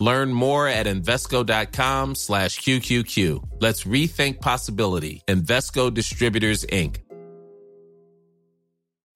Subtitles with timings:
[0.00, 3.42] Learn more at Invesco.com slash QQQ.
[3.60, 5.22] Let's rethink possibility.
[5.26, 6.98] Invesco Distributors, Inc.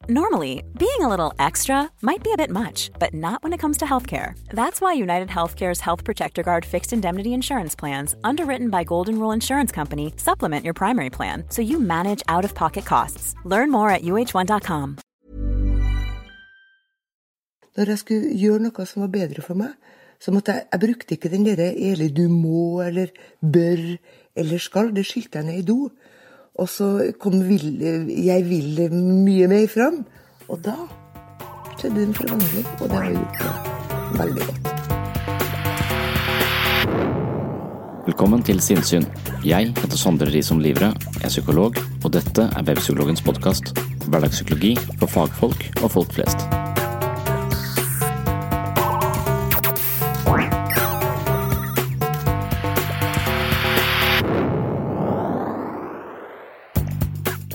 [0.08, 3.78] Normally, being a little extra might be a bit much, but not when it comes
[3.78, 4.34] to healthcare.
[4.50, 9.30] That's why United Healthcare's Health Protector Guard fixed indemnity insurance plans, underwritten by Golden Rule
[9.30, 13.36] Insurance Company, supplement your primary plan so you manage out of pocket costs.
[13.44, 14.98] Learn more at uh1.com.
[17.76, 19.78] Når jeg skulle gjøre noe som var bedre for meg,
[20.22, 23.06] så måtte jeg Jeg brukte ikke den derre eller du må eller
[23.40, 23.98] bør
[24.36, 24.94] eller skal.
[24.94, 25.90] Det skyldte jeg ned i do.
[26.54, 30.04] Og så kom vil, jeg vil mye mer fram.
[30.48, 30.76] Og da
[31.78, 33.42] skjedde en forvandling, og det har gjort
[34.20, 34.68] veldig godt.
[38.06, 39.06] Velkommen til Sinnsyn.
[39.44, 43.74] Jeg heter Sondre Risom Livre, jeg er psykolog, og dette er Webpsykologens podkast.
[44.06, 46.46] Hverdagspsykologi for fagfolk og folk flest.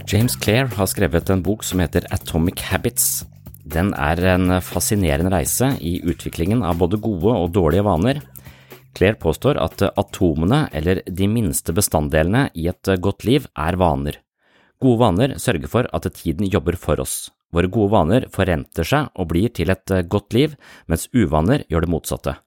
[0.08, 3.25] James Clair har skrevet en bok som heter Atomic Habits.
[3.67, 8.22] Den er en fascinerende reise i utviklingen av både gode og dårlige vaner.
[8.96, 14.22] Clair påstår at atomene, eller de minste bestanddelene i et godt liv, er vaner.
[14.79, 17.28] Gode vaner sørger for at tiden jobber for oss.
[17.51, 20.56] Våre gode vaner forrenter seg og blir til et godt liv,
[20.88, 22.38] mens uvaner gjør det motsatte.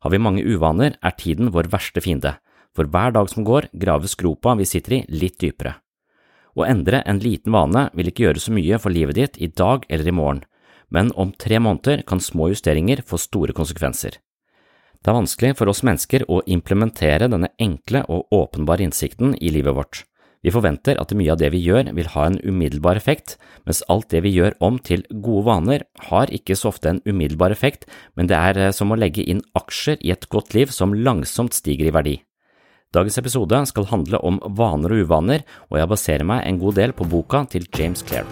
[0.00, 2.38] Har vi mange uvaner, er tiden vår verste fiende.
[2.72, 5.81] For hver dag som går, graves gropa vi sitter i, litt dypere.
[6.58, 9.86] Å endre en liten vane vil ikke gjøre så mye for livet ditt i dag
[9.88, 10.42] eller i morgen,
[10.92, 14.18] men om tre måneder kan små justeringer få store konsekvenser.
[15.02, 19.74] Det er vanskelig for oss mennesker å implementere denne enkle og åpenbare innsikten i livet
[19.74, 20.04] vårt.
[20.42, 23.36] Vi forventer at mye av det vi gjør vil ha en umiddelbar effekt,
[23.66, 27.54] mens alt det vi gjør om til gode vaner har ikke så ofte en umiddelbar
[27.54, 27.86] effekt,
[28.18, 31.54] men det er eh, som å legge inn aksjer i et godt liv som langsomt
[31.54, 32.16] stiger i verdi.
[32.92, 36.92] Dagens episode skal handle om vaner og uvaner, og jeg baserer meg en god del
[36.92, 38.28] på boka til James Clair.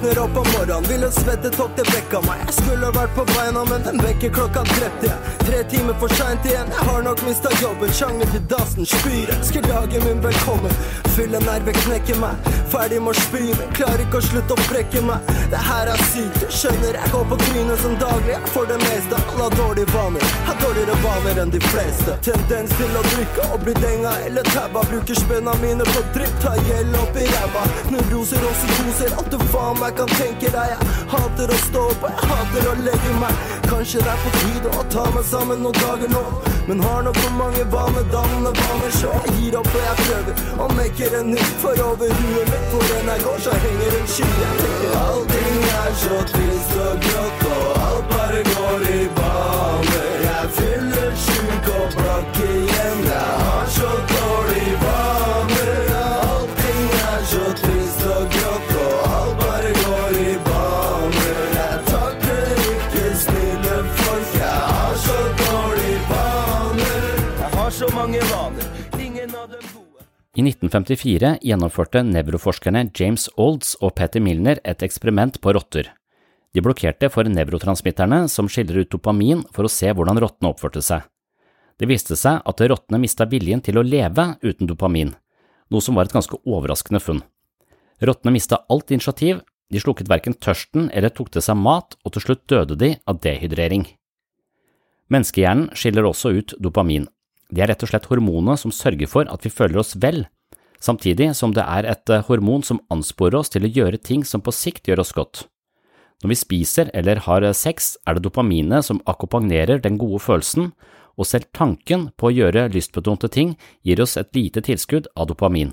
[0.00, 2.40] Våkner opp om morgenen, vil en svettetokk det vekka meg.
[2.46, 5.34] Jeg skulle vært på beina, men den vekkerklokka drepte jeg.
[5.44, 7.92] Tre timer for seint igjen, jeg har nok mista jobben.
[7.98, 9.28] Sjanger til dassen, spyr.
[9.36, 10.72] Ønsker dagen min velkommen.
[11.16, 12.48] Fylle nerve knekker meg.
[12.72, 15.34] Ferdig med å spy, men klarer ikke å slutte å brekke meg.
[15.52, 16.96] Det her er sykt, du skjønner.
[16.96, 18.32] Jeg går på trynet som daglig.
[18.38, 19.20] Jeg får det meste.
[19.34, 20.34] Alle har dårlige vaner.
[20.48, 22.16] Har dårligere vaner enn de fleste.
[22.24, 24.86] Tendens til å drikke og bli denga eller tabba.
[24.94, 27.68] Bruker spenna mine på drypp, tar gjeld opp i ræva.
[27.92, 30.72] Nevroser og psykoser, alt du faen meg kan tenke deg.
[30.72, 30.78] Jeg
[31.12, 33.44] hater å stå opp, jeg hater å legge meg.
[33.70, 36.24] Kanskje det er på tide å ta meg sammen noen dager nå.
[36.68, 40.68] Men har nok for mange vanedannende vaner, så jeg gir opp og jeg prøver å
[40.76, 41.56] mekke en nytt.
[41.62, 44.28] For over huet mitt, hvor enn jeg går, så henger en sky.
[44.44, 49.19] Jeg allting er så trist og grått, og alt bare går i baner.
[70.40, 75.90] I 1954 gjennomførte nevroforskerne James Olds og Peter Milner et eksperiment på rotter.
[76.56, 81.04] De blokkerte for nevrotransmitterne som skiller ut dopamin for å se hvordan rottene oppførte seg.
[81.76, 85.12] Det viste seg at rottene mista viljen til å leve uten dopamin,
[85.68, 87.20] noe som var et ganske overraskende funn.
[88.00, 92.30] Rottene mista alt initiativ, de slukket verken tørsten eller tok til seg mat, og til
[92.30, 93.84] slutt døde de av dehydrering.
[95.12, 97.10] Menneskehjernen skiller også ut dopamin.
[97.50, 100.24] Det er rett og slett hormonet som sørger for at vi føler oss vel,
[100.80, 104.42] samtidig som det er et eh, hormon som ansporer oss til å gjøre ting som
[104.42, 105.44] på sikt gjør oss godt.
[106.22, 110.72] Når vi spiser eller har sex, er det dopaminet som akkompagnerer den gode følelsen,
[111.18, 113.54] og selv tanken på å gjøre lystbetonte ting
[113.84, 115.72] gir oss et lite tilskudd av dopamin.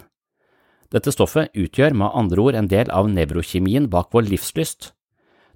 [0.91, 4.93] Dette stoffet utgjør med andre ord en del av nevrokjemien bak vår livslyst.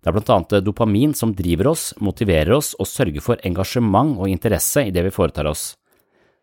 [0.01, 4.31] Det er blant annet dopamin som driver oss, motiverer oss og sørger for engasjement og
[4.31, 5.75] interesse i det vi foretar oss.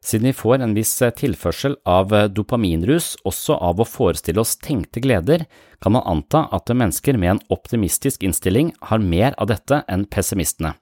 [0.04, 5.44] Siden vi får en viss tilførsel av dopaminrus også av å forestille oss tenkte gleder,
[5.82, 10.76] kan man anta at mennesker med en optimistisk innstilling har mer av dette enn pessimistene.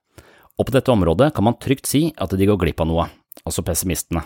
[0.57, 3.09] Og på dette området kan man trygt si at de går glipp av noe,
[3.45, 4.25] altså pessimistene.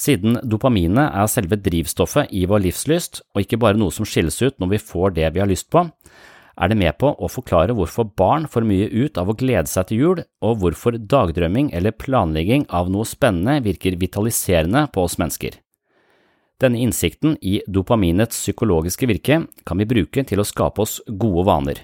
[0.00, 4.56] Siden dopaminet er selve drivstoffet i vår livslyst, og ikke bare noe som skilles ut
[4.60, 5.82] når vi får det vi har lyst på,
[6.60, 9.88] er det med på å forklare hvorfor barn får mye ut av å glede seg
[9.88, 15.56] til jul, og hvorfor dagdrømming eller planlegging av noe spennende virker vitaliserende på oss mennesker.
[16.60, 21.80] Denne innsikten i dopaminets psykologiske virke kan vi bruke til å skape oss gode vaner.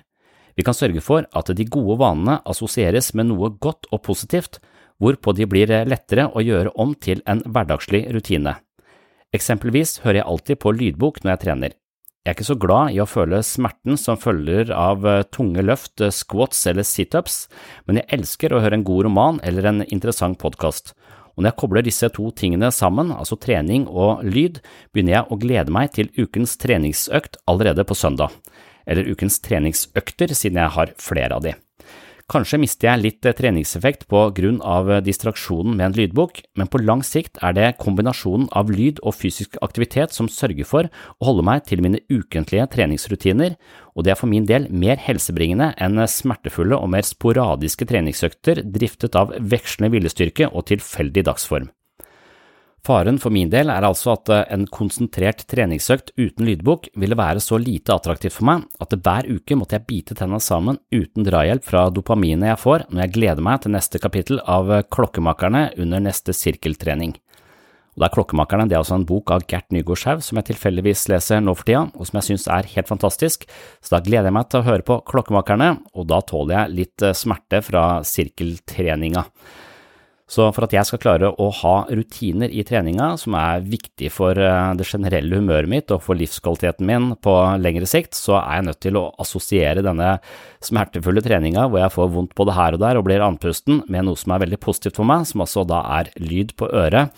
[0.56, 4.60] Vi kan sørge for at de gode vanene assosieres med noe godt og positivt,
[5.00, 8.56] hvorpå de blir lettere å gjøre om til en hverdagslig rutine.
[9.36, 11.76] Eksempelvis hører jeg alltid på lydbok når jeg trener.
[12.26, 16.00] Jeg er ikke så glad i å føle smerten som følger av eh, tunge løft,
[16.02, 17.44] eh, squats eller situps,
[17.86, 20.90] men jeg elsker å høre en god roman eller en interessant podkast.
[21.36, 24.58] Og når jeg kobler disse to tingene sammen, altså trening og lyd,
[24.90, 28.34] begynner jeg å glede meg til ukens treningsøkt allerede på søndag.
[28.90, 31.54] Eller ukens treningsøkter, siden jeg har flere av de.
[32.26, 36.66] Kanskje mister jeg litt eh, treningseffekt på grunn av eh, distraksjonen med en lydbok, men
[36.66, 41.28] på lang sikt er det kombinasjonen av lyd og fysisk aktivitet som sørger for å
[41.28, 43.54] holde meg til mine ukentlige treningsrutiner,
[43.94, 49.14] og det er for min del mer helsebringende enn smertefulle og mer sporadiske treningsøkter driftet
[49.14, 51.70] av vekslende viljestyrke og tilfeldig dagsform.
[52.86, 57.42] Faren for min del er altså at eh, en konsentrert treningsøkt uten lydbok ville være
[57.42, 61.66] så lite attraktivt for meg at hver uke måtte jeg bite tenna sammen uten drahjelp
[61.66, 66.06] fra dopaminet jeg får når jeg gleder meg til neste kapittel av eh, Klokkemakerne under
[66.06, 67.16] neste sirkeltrening.
[67.96, 70.52] Og det er Klokkemakerne det er altså en bok av Gert Nygaard Schau som jeg
[70.52, 73.48] tilfeldigvis leser nå for tida, og som jeg synes er helt fantastisk,
[73.82, 77.02] så da gleder jeg meg til å høre på Klokkemakerne, og da tåler jeg litt
[77.02, 79.26] eh, smerte fra sirkeltreninga.
[80.26, 84.34] Så for at jeg skal klare å ha rutiner i treninga som er viktig for
[84.34, 88.66] eh, det generelle humøret mitt og for livskvaliteten min på lengre sikt, så er jeg
[88.66, 90.16] nødt til å assosiere denne
[90.66, 94.18] smertefulle treninga hvor jeg får vondt både her og der og blir andpusten, med noe
[94.18, 97.14] som er veldig positivt for meg, som altså da er lyd på øret.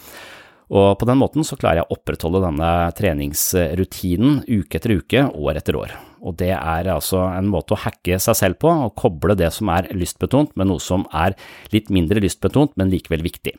[0.68, 5.62] Og på den måten så klarer jeg å opprettholde denne treningsrutinen uke etter uke, år
[5.62, 9.36] etter år og det er altså en måte å hacke seg selv på, og koble
[9.38, 11.36] det som er lystbetont med noe som er
[11.74, 13.54] litt mindre lystbetont, men likevel viktig.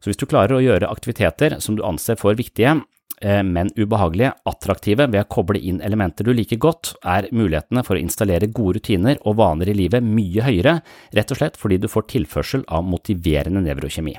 [0.00, 2.76] Så hvis du klarer å gjøre aktiviteter som du anser for viktige,
[3.22, 7.96] eh, men ubehagelige, attraktive ved å koble inn elementer du liker godt, er mulighetene for
[7.96, 10.78] å installere gode rutiner og vaner i livet mye høyere,
[11.16, 14.18] rett og slett fordi du får tilførsel av motiverende nevrokjemi.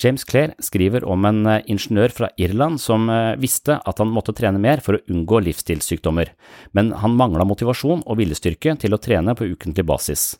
[0.00, 4.34] James Clare skriver om en eh, ingeniør fra Irland som eh, visste at han måtte
[4.36, 6.32] trene mer for å unngå livsstilssykdommer,
[6.72, 10.32] men han mangla motivasjon og viljestyrke til å trene på ukentlig basis.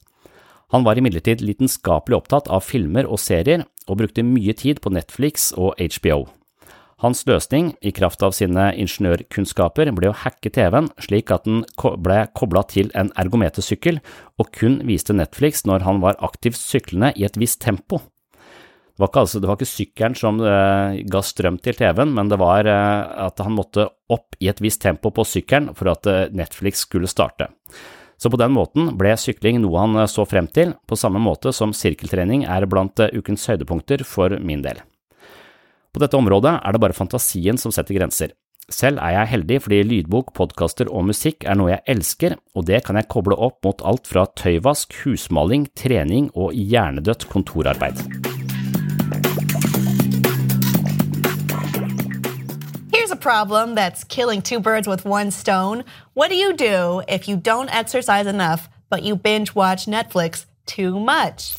[0.73, 5.51] Han var imidlertid lidenskapelig opptatt av filmer og serier, og brukte mye tid på Netflix
[5.59, 6.25] og HBO.
[7.03, 11.65] Hans løsning, i kraft av sine ingeniørkunnskaper, ble å hacke TV-en slik at den
[11.99, 13.99] ble kobla til en ergometersykkel
[14.39, 17.99] og kun viste Netflix når han var aktivt syklende i et visst tempo.
[19.03, 22.37] Var, ikke, altså, det var ikke sykkelen som uh, ga strøm til TV-en, men det
[22.39, 26.29] var uh, at han måtte opp i et visst tempo på sykkelen for at uh,
[26.31, 27.49] Netflix skulle starte.
[28.15, 31.75] Så på den måten ble sykling noe han så frem til, på samme måte som
[31.75, 34.79] sirkeltrening er blant ukens høydepunkter for min del.
[35.91, 38.37] På dette området er det bare fantasien som setter grenser.
[38.71, 42.85] Selv er jeg heldig fordi lydbok, podkaster og musikk er noe jeg elsker, og det
[42.87, 48.07] kan jeg koble opp mot alt fra tøyvask, husmaling, trening og hjernedødt kontorarbeid.
[53.23, 55.85] Problem that's killing two birds with one stone.
[56.13, 61.01] What do you do if you don't exercise enough, but you binge watch Netflix too
[61.01, 61.57] much?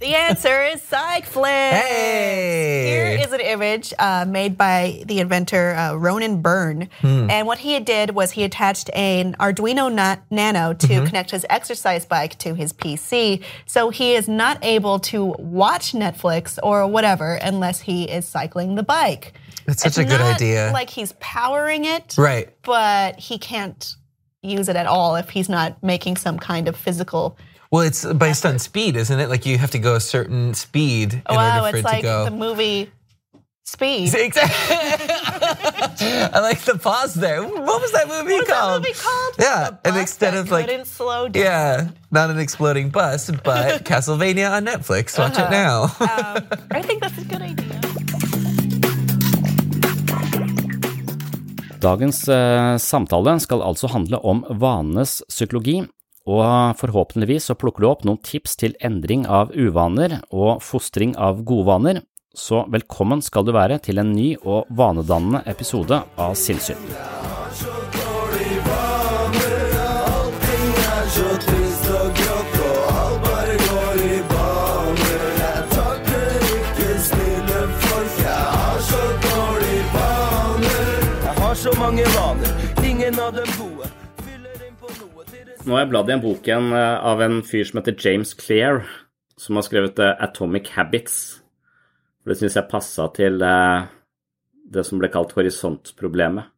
[0.00, 1.70] The answer is Cyclix.
[1.72, 2.86] Hey!
[2.88, 6.88] Here is an image uh, made by the inventor uh, Ronan Byrne.
[7.00, 7.28] Hmm.
[7.28, 11.06] And what he did was he attached an Arduino na- Nano to mm-hmm.
[11.06, 13.42] connect his exercise bike to his PC.
[13.66, 18.84] So he is not able to watch Netflix or whatever unless he is cycling the
[18.84, 19.34] bike.
[19.68, 20.70] That's such it's a good idea.
[20.72, 22.48] Like he's powering it, right?
[22.62, 23.94] But he can't
[24.42, 27.36] use it at all if he's not making some kind of physical.
[27.70, 28.54] Well, it's based effort.
[28.54, 29.28] on speed, isn't it?
[29.28, 32.02] Like you have to go a certain speed in wow, order for it to like
[32.02, 32.24] go.
[32.24, 32.90] The movie
[33.68, 34.14] Speed.
[34.18, 34.76] Exactly.
[36.00, 37.42] I like the pause there.
[37.42, 38.82] What was that movie What was that called?
[38.82, 39.34] movie called?
[39.38, 41.42] Yeah, and instead of like couldn't slow down.
[41.42, 45.18] yeah, not an exploding bus, but Castlevania on Netflix.
[45.18, 45.82] Watch it now.
[45.82, 47.87] Um, I think that's a good idea.
[51.78, 55.78] Dagens eh, samtale skal altså handle om vanenes psykologi,
[56.28, 61.44] og forhåpentligvis så plukker du opp noen tips til endring av uvaner og fostring av
[61.46, 62.02] gode vaner,
[62.34, 67.37] så velkommen skal du være til en ny og vanedannende episode av Sinnsyn.
[85.68, 88.30] Nå har jeg bladd i en bok igjen eh, av en fyr som heter James
[88.40, 88.78] Clear,
[89.36, 91.18] som har skrevet eh, Atomic Habits.
[92.24, 93.82] Det syns jeg passa til eh,
[94.72, 96.48] det som ble kalt horisontproblemet.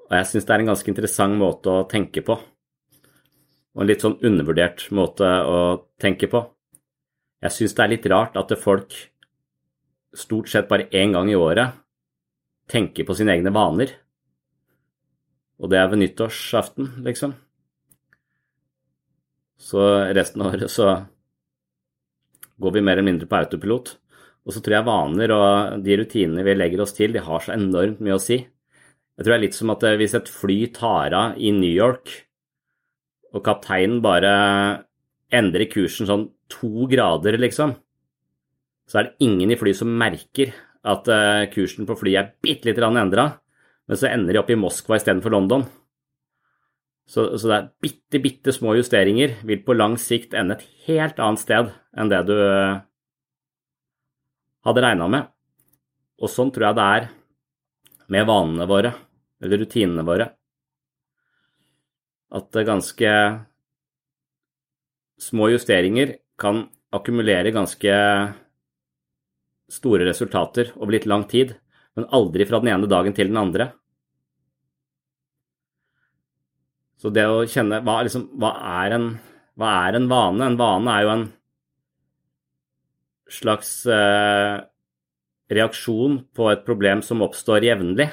[0.00, 2.38] Og jeg syns det er en ganske interessant måte å tenke på.
[2.40, 5.60] Og en litt sånn undervurdert måte å
[6.00, 6.46] tenke på.
[7.44, 8.96] Jeg syns det er litt rart at folk
[10.16, 11.76] stort sett bare én gang i året
[12.72, 13.92] tenker på sine egne vaner.
[15.60, 17.34] Og det er ved nyttårsaften, liksom.
[19.60, 19.80] Så
[20.16, 20.86] resten av året så
[22.60, 23.92] går vi mer eller mindre på autopilot.
[24.48, 27.52] Og så tror jeg vaner og de rutinene vi legger oss til, de har så
[27.54, 28.40] enormt mye å si.
[28.40, 31.68] Jeg tror det er litt som at eh, hvis et fly tar av i New
[31.68, 32.08] York,
[33.36, 34.32] og kapteinen bare
[35.30, 37.76] endrer kursen sånn to grader, liksom,
[38.88, 40.54] så er det ingen i flyet som merker
[40.88, 43.28] at eh, kursen på flyet er bitte lite grann endra,
[43.90, 45.64] men så ender de opp i Moskva istedenfor London.
[47.10, 51.18] Så, så det er bitte, bitte små justeringer vil på lang sikt ende et helt
[51.18, 52.76] annet sted enn det du eh,
[54.62, 55.26] hadde regna med.
[56.22, 57.08] Og sånn tror jeg det er
[58.14, 58.92] med vanene våre,
[59.42, 60.28] eller rutinene våre.
[62.30, 63.10] At ganske
[65.18, 66.62] små justeringer kan
[66.94, 67.98] akkumulere ganske
[69.70, 71.56] store resultater over litt lang tid,
[71.98, 73.72] men aldri fra den ene dagen til den andre.
[77.00, 78.52] Så det å kjenne hva, liksom, hva,
[78.84, 79.06] er en,
[79.56, 80.44] hva er en vane?
[80.44, 81.26] En vane er jo en
[83.30, 84.58] slags eh,
[85.50, 88.10] reaksjon på et problem som oppstår jevnlig,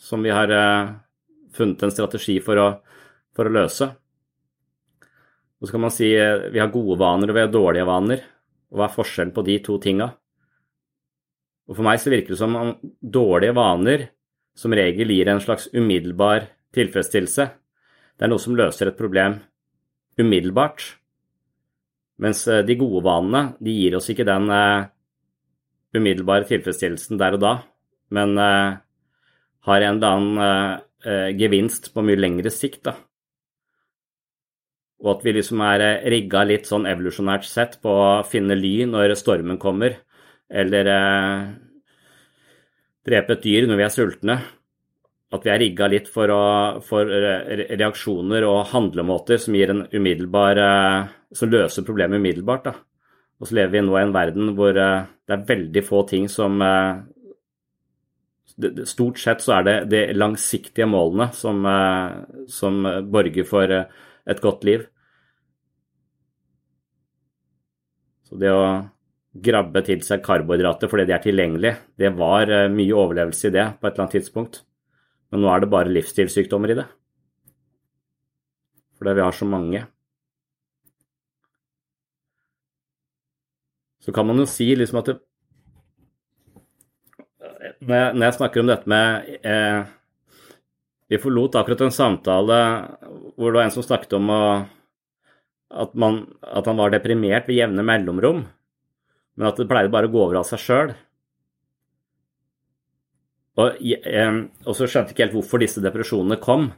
[0.00, 0.90] som vi har eh,
[1.54, 2.68] funnet en strategi for å,
[3.36, 3.92] for å løse.
[5.60, 8.28] Og så kan man si eh, vi har gode vaner og vi har dårlige vaner.
[8.74, 10.10] Og hva er forskjellen på de to tinga?
[11.70, 14.08] Og for meg så virker det som om dårlige vaner
[14.58, 17.46] som regel gir en slags umiddelbar tilfredsstillelse.
[18.14, 19.40] Det er noe som løser et problem
[20.20, 20.84] umiddelbart.
[22.22, 24.86] Mens eh, de gode vanene, de gir oss ikke den uh,
[25.94, 27.54] umiddelbare tilfredsstillelsen der og da,
[28.14, 28.78] men uh,
[29.66, 32.94] har en eller annen uh, gevinst på mye lengre sikt, da.
[35.02, 39.16] Og at vi liksom er rigga litt sånn evolusjonært sett på å finne ly når
[39.18, 39.98] stormen kommer,
[40.48, 40.88] eller
[43.04, 44.36] drepe et dyr når vi er sultne.
[45.34, 46.44] At vi er rigga litt for, å,
[46.84, 49.86] for reaksjoner og handlemåter som en
[51.34, 52.68] Som løser problemet umiddelbart.
[52.68, 52.74] Da.
[53.40, 56.62] Og så lever vi nå i en verden hvor det er veldig få ting som
[58.86, 61.64] Stort sett så er det de langsiktige målene som,
[62.46, 64.84] som borger for et godt liv.
[68.28, 68.84] Så det å
[69.34, 73.88] grabbe til seg karbohydrater fordi de er tilgjengelige, det var mye overlevelse i det på
[73.88, 74.62] et eller annet tidspunkt.
[75.32, 76.86] Men nå er det bare livsstilssykdommer i det.
[78.98, 79.86] Fordi vi har så mange.
[84.04, 85.16] Så kan man jo si liksom at det,
[87.84, 89.86] når, jeg, når jeg snakker om dette med eh,
[91.08, 92.58] Vi forlot akkurat en samtale
[93.34, 94.42] hvor det var en som snakket om å,
[95.74, 98.44] at, man, at han var deprimert ved jevne mellomrom,
[99.34, 100.92] men at det pleide bare å gå over av seg sjøl.
[103.54, 106.72] Og, og, så skjønte jeg ikke helt hvorfor disse depresjonene kom.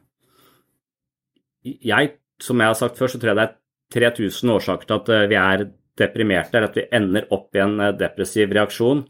[1.64, 5.30] Jeg, som jeg har sagt før, så tror jeg det er 3000 årsaker til at
[5.30, 5.64] vi er
[5.96, 9.02] deprimerte, eller at vi ender opp i en depressiv reaksjon.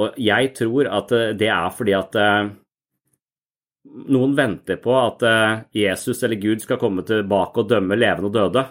[0.00, 2.16] Og jeg tror at det er fordi at
[4.08, 5.24] noen venter på at
[5.76, 8.64] Jesus eller Gud skal komme tilbake og dømme levende og døde.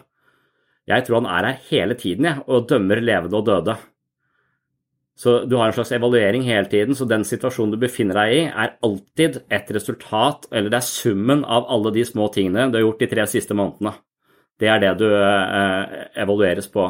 [0.89, 3.75] Jeg tror han er her hele tiden jeg, og dømmer levende og døde.
[5.19, 8.43] Så du har en slags evaluering hele tiden, så den situasjonen du befinner deg i,
[8.47, 12.85] er alltid et resultat, eller det er summen av alle de små tingene du har
[12.85, 13.97] gjort de tre siste månedene.
[14.59, 16.87] Det er det du eh, evalueres på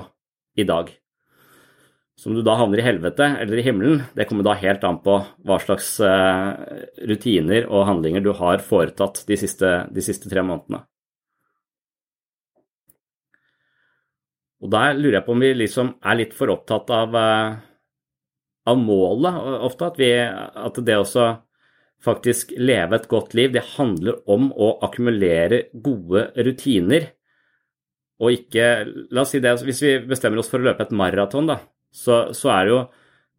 [0.57, 0.91] i dag.
[2.19, 5.13] som du da havner i helvete eller i himmelen, det kommer da helt an på
[5.47, 6.49] hva slags eh,
[7.07, 10.81] rutiner og handlinger du har foretatt de siste, de siste tre månedene.
[14.59, 17.68] Og der lurer jeg på om vi liksom er litt for opptatt av, eh,
[18.67, 19.37] av målet
[19.67, 19.91] ofte.
[19.91, 21.29] At, vi, at det også
[22.03, 27.11] faktisk leve et godt liv, det handler om å akkumulere gode rutiner.
[28.19, 28.69] Og ikke
[29.15, 31.59] La oss si det, hvis vi bestemmer oss for å løpe et maraton, da,
[31.91, 32.81] så, så, er det jo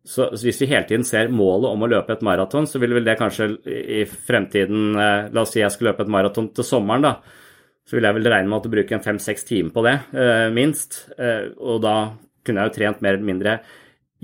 [0.08, 3.04] så, hvis vi hele tiden ser målet om å løpe et maraton, så vil vel
[3.04, 7.04] det kanskje i fremtiden eh, La oss si jeg skal løpe et maraton til sommeren,
[7.04, 7.40] da.
[7.84, 10.48] Så vil jeg vel regne med at du bruker en fem-seks timer på det, eh,
[10.56, 11.02] minst.
[11.18, 11.94] Eh, og da
[12.46, 13.58] kunne jeg jo trent mer eller mindre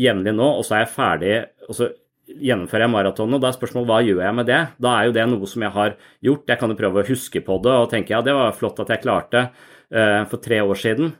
[0.00, 1.36] jevnlig nå, og så er jeg ferdig.
[1.68, 1.92] og så
[2.26, 4.62] gjennomfører jeg maratonen, og da er spørsmålet hva gjør jeg med det?
[4.82, 5.94] Da er jo det noe som jeg har
[6.26, 6.48] gjort.
[6.50, 8.90] Jeg kan jo prøve å huske på det og tenke ja, det var flott at
[8.92, 11.12] jeg klarte uh, for tre år siden.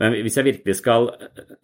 [0.00, 1.10] Men hvis jeg virkelig skal,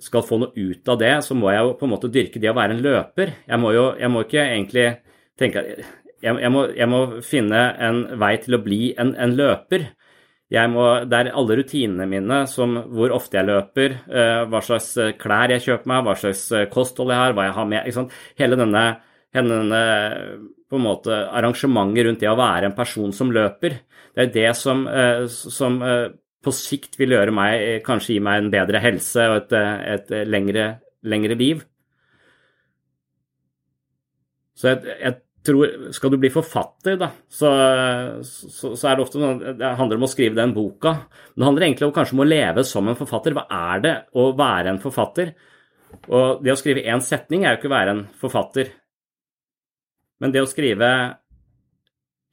[0.04, 2.50] skal, få noe ut av det, så må jeg jo på en måte dyrke det
[2.52, 3.32] å være en løper.
[3.48, 4.90] Jeg må jo jeg må ikke egentlig
[5.40, 5.64] tenke
[6.18, 9.88] jeg, jeg, må, jeg må finne en vei til å bli en, en løper.
[10.48, 15.10] Må, det er alle rutinene mine, som hvor ofte jeg løper, uh, hva slags eh,
[15.20, 18.56] klær jeg kjøper meg, hva slags eh, kosthold jeg har, hva jeg har med Hele
[18.56, 18.84] denne,
[19.36, 19.82] denne
[20.68, 23.76] på en måte arrangementet rundt det å være en person som løper,
[24.16, 24.86] det er det som,
[25.28, 25.76] som
[26.42, 29.54] på sikt vil gjøre meg, kanskje gi meg en bedre helse og et,
[29.94, 30.70] et lengre,
[31.04, 31.60] lengre liv.
[34.58, 37.52] Så jeg, jeg tror, Skal du bli forfatter, da, så,
[38.24, 40.94] så, så, er det ofte noe, det handler om å skrive den boka.
[41.32, 43.36] Men det handler egentlig om kanskje om å leve som en forfatter.
[43.36, 45.32] Hva er det å være en forfatter?
[46.08, 48.72] Og det å skrive én setning er jo ikke å være en forfatter.
[50.18, 50.88] Men det å skrive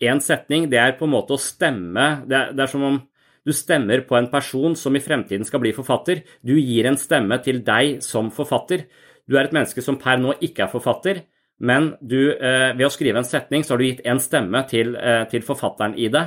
[0.03, 2.97] én setning, det er på en måte å stemme det er, det er som om
[3.45, 6.23] du stemmer på en person som i fremtiden skal bli forfatter.
[6.41, 8.87] Du gir en stemme til deg som forfatter.
[9.29, 11.21] Du er et menneske som per nå ikke er forfatter,
[11.57, 14.95] men du, eh, ved å skrive en setning så har du gitt en stemme til,
[14.95, 16.25] eh, til, forfatteren i det.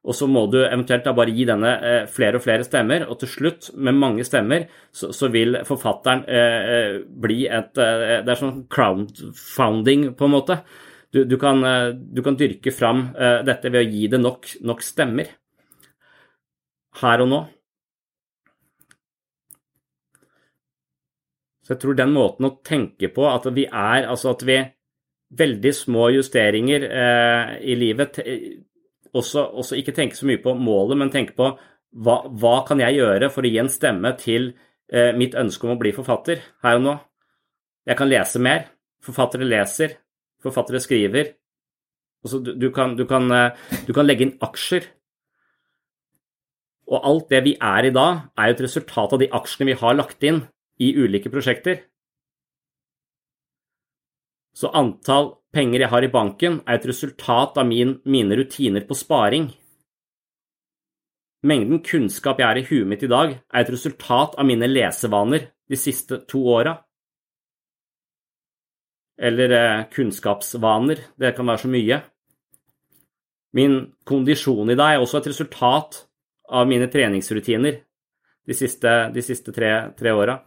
[0.00, 3.18] Og så må du eventuelt da bare gi denne eh, flere og flere stemmer, og
[3.20, 8.64] til slutt, med mange stemmer, så, så vil forfatteren eh, bli et Det er sånn
[8.72, 10.62] crowdfounding, på en måte.
[11.12, 11.60] Du, du, kan,
[12.14, 13.08] du kan, dyrke fram
[13.44, 15.32] dette ved å gi det nok, nok stemmer.
[17.02, 17.40] Her og nå.
[21.70, 24.56] Så jeg tror den måten å tenke på at vi er Altså at vi
[25.30, 28.18] Veldig små justeringer eh, i livet.
[29.14, 32.98] Også, også, ikke tenke så mye på målet, men tenke på hva, hva kan jeg
[32.98, 34.52] gjøre for å gi en stemme til
[34.90, 36.96] eh, mitt ønske om å bli forfatter her og nå.
[37.86, 38.68] Jeg kan lese mer.
[39.02, 39.96] Forfattere leser.
[40.42, 41.34] Forfattere skriver.
[42.24, 44.86] Også, du, du, kan, du, kan, eh, du kan legge inn aksjer.
[46.90, 49.78] Og alt det vi er i dag, er jo et resultat av de aksjene vi
[49.78, 50.42] har lagt inn
[50.82, 51.84] i ulike prosjekter.
[54.56, 58.96] Så antall penger jeg har i banken, er et resultat av min, mine rutiner på
[58.98, 59.48] sparing.
[61.46, 65.48] Mengden kunnskap jeg har i huet mitt i dag, er et resultat av mine lesevaner
[65.70, 66.74] de siste to åra.
[69.20, 72.00] Eller eh, kunnskapsvaner, det kan være så mye.
[73.56, 76.04] Min kondisjon i dag er også et resultat
[76.50, 77.80] av mine treningsrutiner
[78.46, 80.38] de siste, de siste tre, tre åra.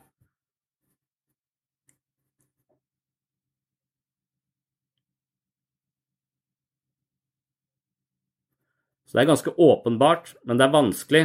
[9.13, 11.19] Så det er ganske åpenbart, men det er vanskelig,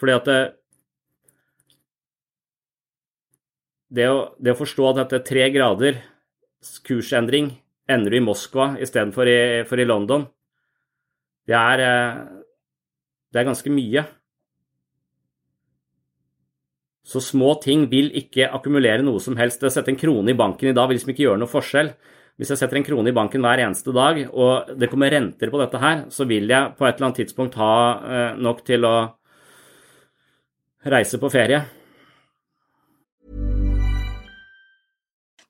[0.00, 0.36] fordi at det,
[3.92, 5.98] det, å, det å, forstå at dette tre grader
[6.88, 7.50] kursendring
[7.84, 9.36] ender du i Moskva istedenfor i,
[9.68, 10.24] for i London,
[11.44, 12.16] det er, eh,
[13.28, 14.06] det er ganske mye.
[17.04, 19.60] Så små ting vil ikke akkumulere noe som helst.
[19.60, 21.92] Det å sette en krone i banken i dag vil liksom ikke gjøre noe forskjell.
[22.38, 25.58] Hvis jeg setter en krone i banken hver eneste dag, og det kommer renter på
[25.58, 28.94] dette her, så vil jeg på et eller annet tidspunkt ha eh, nok til å
[30.86, 31.64] reise på ferie.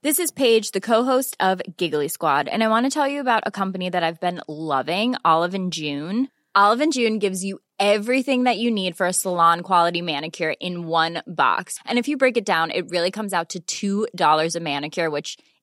[0.01, 3.43] This is Paige, the co-host of Giggly Squad, and I want to tell you about
[3.45, 6.29] a company that I've been loving, Olive and June.
[6.55, 10.87] Olive and June gives you everything that you need for a salon quality manicure in
[10.87, 11.79] one box.
[11.85, 15.37] And if you break it down, it really comes out to $2 a manicure, which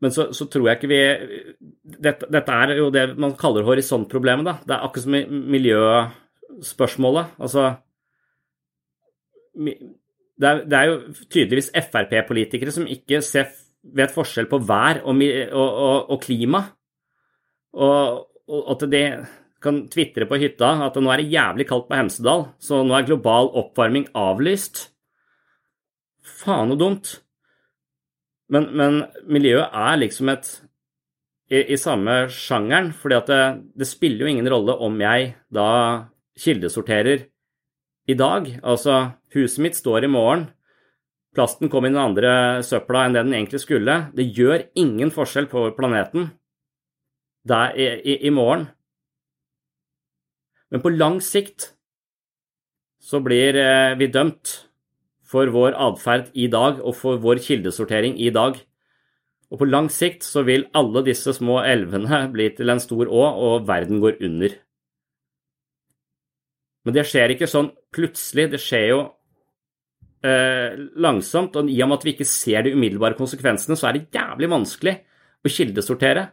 [0.00, 1.00] Men så, så, tror jeg ikke vi
[2.00, 4.46] dette, dette, er jo det man kaller horisontproblemet.
[4.46, 4.54] da.
[4.64, 5.16] Det er akkurat som
[5.54, 7.36] miljøspørsmålet.
[7.40, 7.66] Altså
[9.60, 10.96] det er, det er jo
[11.28, 13.50] tydeligvis Frp-politikere som ikke ser,
[13.84, 16.64] vet forskjell på vær og, og, og, og klima.
[17.76, 18.26] Og,
[18.72, 19.02] at de
[19.62, 23.06] kan tvitre på hytta at nå er det jævlig kaldt på Hemsedal, så nå er
[23.06, 24.86] global oppvarming avlyst.
[26.40, 27.18] Faen noe dumt.
[28.50, 30.48] Men, men, miljøet er liksom et
[31.50, 33.42] i, i samme sjangeren, fordi at det,
[33.78, 35.70] det, spiller jo ingen rolle om jeg da
[36.38, 37.26] kildesorterer
[38.10, 38.48] i dag.
[38.62, 40.48] Altså, huset mitt står i morgen.
[41.34, 42.32] Plasten kom i den andre
[42.66, 43.96] søpla enn det den egentlig skulle.
[44.14, 46.32] Det gjør ingen forskjell på planeten
[47.46, 48.66] der i, i, i morgen.
[50.70, 51.72] Men på lang sikt
[53.00, 54.69] så blir eh, vi dømt
[55.30, 58.58] for vår atferd i dag og for vår kildesortering i dag.
[59.50, 63.22] Og på lang sikt så vil alle disse små elvene bli til en stor å,
[63.50, 64.58] og verden går under.
[66.86, 69.00] Men det skjer ikke sånn plutselig, det skjer jo
[70.24, 71.58] eh, langsomt.
[71.58, 74.50] Og i og med at vi ikke ser de umiddelbare konsekvensene, så er det jævlig
[74.50, 74.96] vanskelig
[75.44, 76.30] å kildesortere.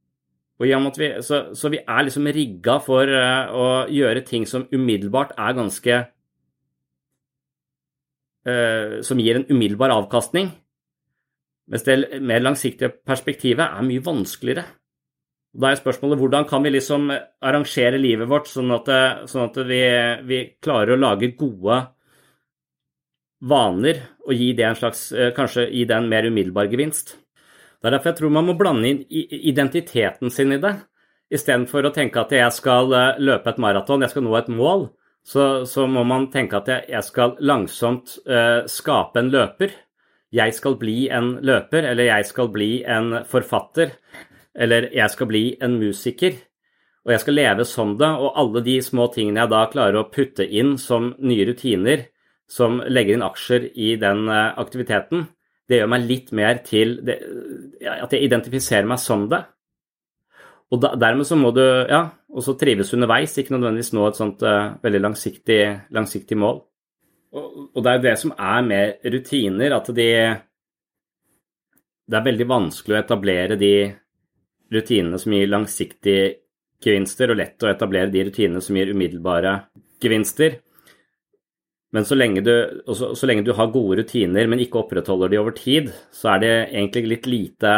[0.00, 4.24] i og med at vi, så, så vi er liksom rigga for uh, å gjøre
[4.28, 6.00] ting som umiddelbart er ganske
[8.46, 10.50] uh, Som gir en umiddelbar avkastning.
[11.70, 14.64] Mens det mer langsiktige perspektivet er mye vanskeligere.
[15.50, 19.56] Da er spørsmålet hvordan kan vi liksom arrangere livet vårt sånn at, eh, sånn at
[19.66, 19.80] vi,
[20.26, 21.78] vi, klarer å lage gode
[23.50, 27.16] vaner og gi det en slags, kanskje gi det en mer umiddelbar gevinst.
[27.80, 30.74] Det er derfor jeg tror man må blande inn identiteten sin i det.
[31.32, 34.88] Istedenfor å tenke at jeg skal eh, løpe et maraton, jeg skal nå et mål,
[35.24, 39.74] så, så må man tenke at jeg, skal langsomt uh, skape en løper.
[40.32, 43.92] Jeg skal bli en løper, eller jeg skal bli en forfatter,
[44.56, 46.38] eller jeg skal bli en musiker.
[47.04, 50.08] Og jeg skal leve som det, og alle de små tingene jeg da klarer å
[50.12, 52.08] putte inn som nye rutiner,
[52.50, 55.28] som legger inn aksjer i den uh, aktiviteten,
[55.70, 57.20] det gjør meg litt mer til det,
[57.86, 59.44] at jeg identifiserer meg som det.
[60.70, 64.18] Og da, dermed så må du ja, og så trives underveis, ikke nødvendigvis nå et
[64.18, 65.60] sånt uh, veldig langsiktig,
[65.94, 66.60] langsiktig mål.
[67.34, 70.10] Og, og, det er jo det som er med rutiner, at de
[72.10, 73.74] Det er veldig vanskelig å etablere de
[74.74, 76.24] rutinene som gir langsiktige
[76.82, 79.52] gevinster, og lett å etablere de rutinene som gir umiddelbare
[80.02, 80.58] gevinster.
[81.90, 82.52] Men så lenge, du,
[82.94, 86.42] så, så lenge, du, har gode rutiner, men ikke opprettholder de over tid, så er
[86.44, 87.74] det egentlig litt lite,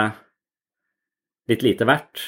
[1.48, 2.24] litt lite verdt.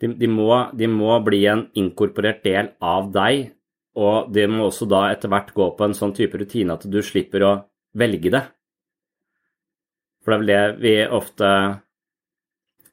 [0.00, 3.50] De, de, må, de, må, bli en inkorporert del av deg,
[3.96, 6.98] og det må også da etter hvert gå på en sånn type rutine at du
[7.04, 7.54] slipper å
[7.96, 8.44] velge det.
[10.24, 11.50] For det er vel det vi ofte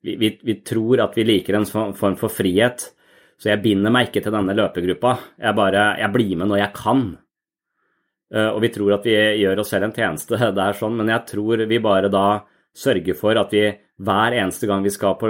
[0.03, 2.89] vi, vi, vi tror at vi liker en form for frihet.
[3.39, 5.15] Så jeg binder meg ikke til denne løpegruppa.
[5.39, 7.05] Jeg bare jeg blir med når jeg kan.
[8.33, 11.11] Eh, og vi tror at vi gjør oss selv en tjeneste, det er sånn, men
[11.13, 12.27] jeg tror vi bare da
[12.73, 13.67] sørger for at vi
[14.03, 15.29] hver eneste gang vi skal på,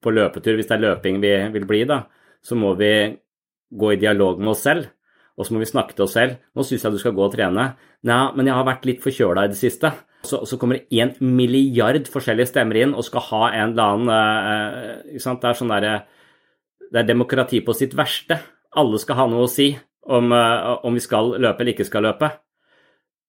[0.00, 2.00] på løpetur, hvis det er løping vi vil bli, da,
[2.44, 2.94] så må vi
[3.74, 4.88] gå i dialog med oss selv.
[5.34, 6.36] Og så må vi snakke til oss selv.
[6.54, 7.74] 'Nå syns jeg du skal gå og trene.'
[8.06, 9.90] 'Nei, men jeg har vært litt forkjøla i det siste.'
[10.24, 14.12] Så, så kommer det en milliard forskjellige stemmer inn og skal ha en eller annen
[14.14, 15.18] eh?
[15.18, 16.06] Det er sånn der,
[16.88, 18.38] Det er demokrati på sitt verste.
[18.72, 19.74] Alle skal ha noe å si
[20.06, 22.30] om, uh, om vi skal løpe eller ikke skal løpe.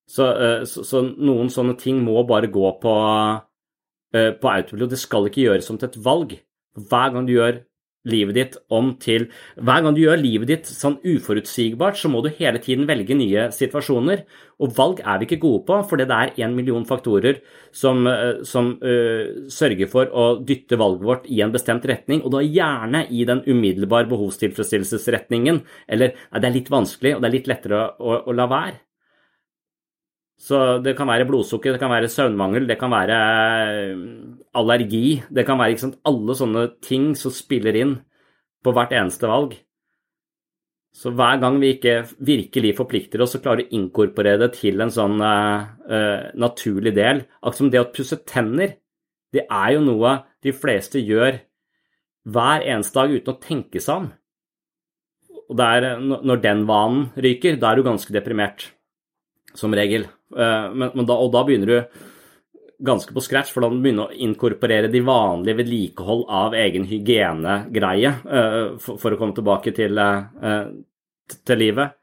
[0.06, 2.96] Så, uh, så, så noen sånne ting må bare gå på,
[4.14, 4.92] på autopilot.
[4.92, 6.36] Det skal ikke gjøres som til et valg.
[6.76, 7.62] Hver gang du gjør
[8.06, 12.30] livet ditt om til Hver gang du gjør livet ditt sånn uforutsigbart, så må du
[12.38, 14.24] hele tiden velge nye situasjoner.
[14.62, 17.42] Og valg er vi ikke gode på, fordi det er en million faktorer
[17.76, 22.32] som, eh, som uh, sørger for å dytte valget vårt i en bestemt retning, og
[22.32, 25.60] da gjerne i den umiddelbare behovstilfredsstillelsesretningen.
[25.88, 28.48] Eller nei, det er litt vanskelig, og det er litt lettere å, å, å la
[28.50, 28.85] være.
[30.36, 33.20] Så det kan være blodsukker, det kan være søvnmangel, det kan være
[33.72, 34.02] eh,
[34.58, 35.22] allergi.
[35.32, 37.94] Det kan være sant, alle sånne ting som spiller inn
[38.64, 39.56] på hvert eneste valg.
[40.96, 44.92] Så hver gang vi ikke virkelig forplikter oss og klarer å inkorporere det til en
[44.92, 48.78] sånn uh, naturlig del Akkurat som det å pusse tenner,
[49.28, 51.36] det er jo noe de fleste gjør
[52.32, 54.08] hver eneste dag uten å tenke seg om.
[55.46, 58.70] Og der, når den vanen ryker, da er du ganske deprimert,
[59.58, 60.06] som regel.
[60.36, 62.06] Eh, men, men da, og da begynner du
[62.86, 66.84] ganske på scratch, for da må du begynne å inkorporere de vanlige vedlikehold av egen
[66.84, 68.10] hygiene-greie
[68.76, 70.68] for, for, å komme tilbake til, uh,
[71.48, 71.94] til livet.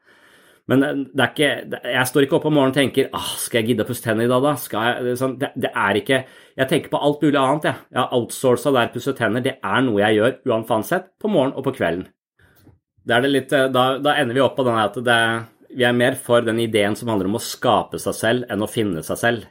[0.70, 0.80] Men
[1.12, 3.84] det er ikke, jeg står ikke opp om morgenen og tenker ah, skal jeg gidde
[3.84, 4.54] å pusse tennene i dag, da?
[4.56, 6.20] Jeg, sånn, det, det, er ikke
[6.56, 7.82] Jeg tenker på alt mulig annet, jeg.
[7.92, 9.44] Jeg har outsourca der pusse tenner.
[9.44, 12.06] Det er noe jeg gjør uansett på morgenen og på kvelden.
[13.04, 15.18] Da, litt, da, da ender vi opp på den at det,
[15.74, 18.70] vi er mer for den ideen som handler om å skape seg selv, enn å
[18.70, 19.50] finne seg selv.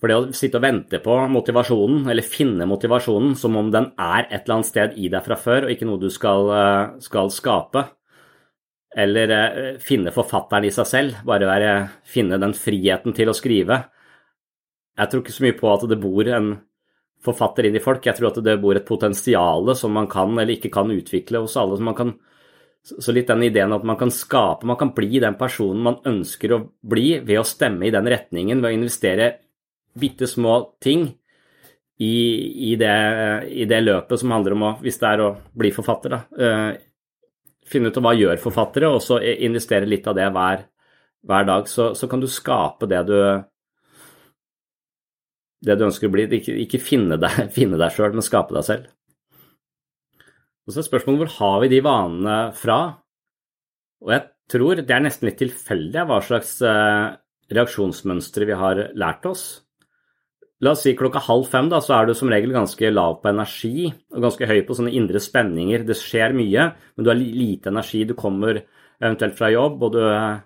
[0.00, 4.24] For det å sitte og vente på motivasjonen, eller finne motivasjonen som om den er
[4.30, 7.28] et eller annet sted i deg fra før, og ikke noe du skal, eh, skal
[7.34, 7.84] skape,
[8.96, 13.84] eller eh, finne forfatteren i seg selv, bare være, finne den friheten til å skrive
[14.98, 16.48] Jeg tror ikke så mye på at det bor en
[17.24, 20.56] forfatter inn i folk, jeg tror at det bor et potensial som man kan eller
[20.56, 21.76] ikke kan utvikle hos alle.
[21.76, 22.14] som man kan
[22.80, 26.54] så litt den ideen at man kan skape, man kan bli den personen man ønsker
[26.56, 29.30] å bli ved å stemme i den retningen, ved å investere
[30.00, 31.08] bitte små ting
[32.00, 32.14] i,
[32.72, 32.94] i, det,
[33.52, 36.70] i, det, løpet som handler om å, hvis det er å bli forfatter, da, uh,
[37.70, 40.64] finne ut av hva gjør forfattere, og så investere litt av det hver,
[41.28, 41.68] hver dag.
[41.68, 43.18] Så, så, kan du skape det du
[45.60, 46.24] det du ønsker å bli.
[46.40, 48.88] Ikke, ikke finne deg sjøl, men skape deg selv.
[50.66, 52.80] Og så er spørsmålet hvor har vi de vanene fra?
[54.04, 57.16] Og jeg tror det er nesten litt tilfeldig hva slags eh,
[57.50, 59.44] reaksjonsmønstre vi har lært oss.
[60.60, 63.30] La oss si klokka halv fem, da, så er du som regel ganske lav på
[63.30, 65.86] energi og ganske høy på sånne indre spenninger.
[65.88, 68.02] Det skjer mye, men du har lite energi.
[68.04, 68.60] Du kommer
[69.00, 70.42] eventuelt fra jobb, og du eh,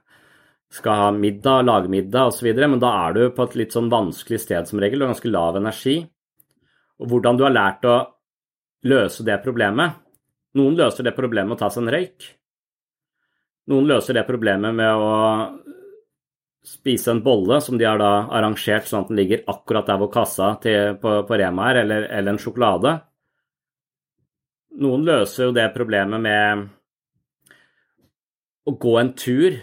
[0.74, 4.40] skal ha middag, lage middag osv., men da er du på et litt sånn vanskelig
[4.44, 5.98] sted som regel og ganske lav energi.
[7.02, 7.98] Og hvordan du har lært å
[8.86, 9.98] løse det problemet,
[10.58, 12.26] noen løser det problemet med å ta seg en røyk.
[13.72, 15.14] Noen løser det problemet med å
[16.64, 20.12] spise en bolle som de har da arrangert sånn at den ligger akkurat der hvor
[20.12, 22.94] kassa til, på, på, Rema er, eller, eller en sjokolade.
[24.80, 26.64] Noen løser jo det problemet med
[28.64, 29.58] å gå en tur,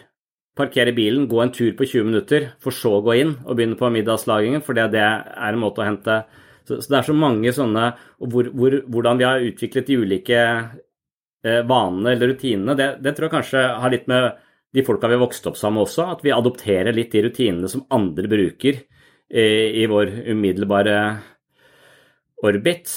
[0.57, 3.79] parkere bilen, gå en tur på 20 minutter, for så å gå inn og begynne
[3.79, 6.21] på middagslagingen, for det er en måte å hente
[6.67, 7.87] så, så, det er så mange sånne
[8.21, 13.15] Og hvor, hvor, hvordan vi har utviklet de ulike eh, vanene eller rutinene, det, det,
[13.17, 14.31] tror jeg kanskje har litt med
[14.71, 17.83] de folka vi har vokst opp sammen også, at vi adopterer litt de rutinene som
[17.91, 20.99] andre bruker eh, i vår umiddelbare
[22.41, 22.93] orbit.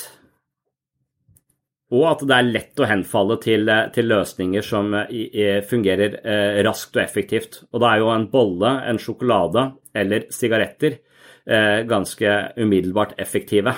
[1.94, 6.60] Og at det er lett å henfalle til, eh, til løsninger som eh, fungerer eh,
[6.66, 7.62] raskt og effektivt.
[7.72, 10.98] Og da er jo en bolle, en sjokolade eller sigaretter
[11.44, 13.74] ganske umiddelbart effektive.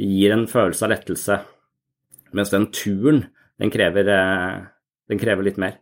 [0.00, 1.36] De gir en følelse av lettelse.
[2.32, 3.26] Mens den turen,
[3.60, 4.62] den krever, eh,
[5.08, 5.78] den krever litt mer.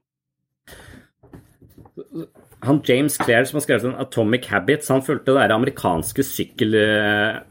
[2.62, 7.48] Han James Clair som har skrevet en Atomic Habits, han fulgte det amerikanske sykkellaget,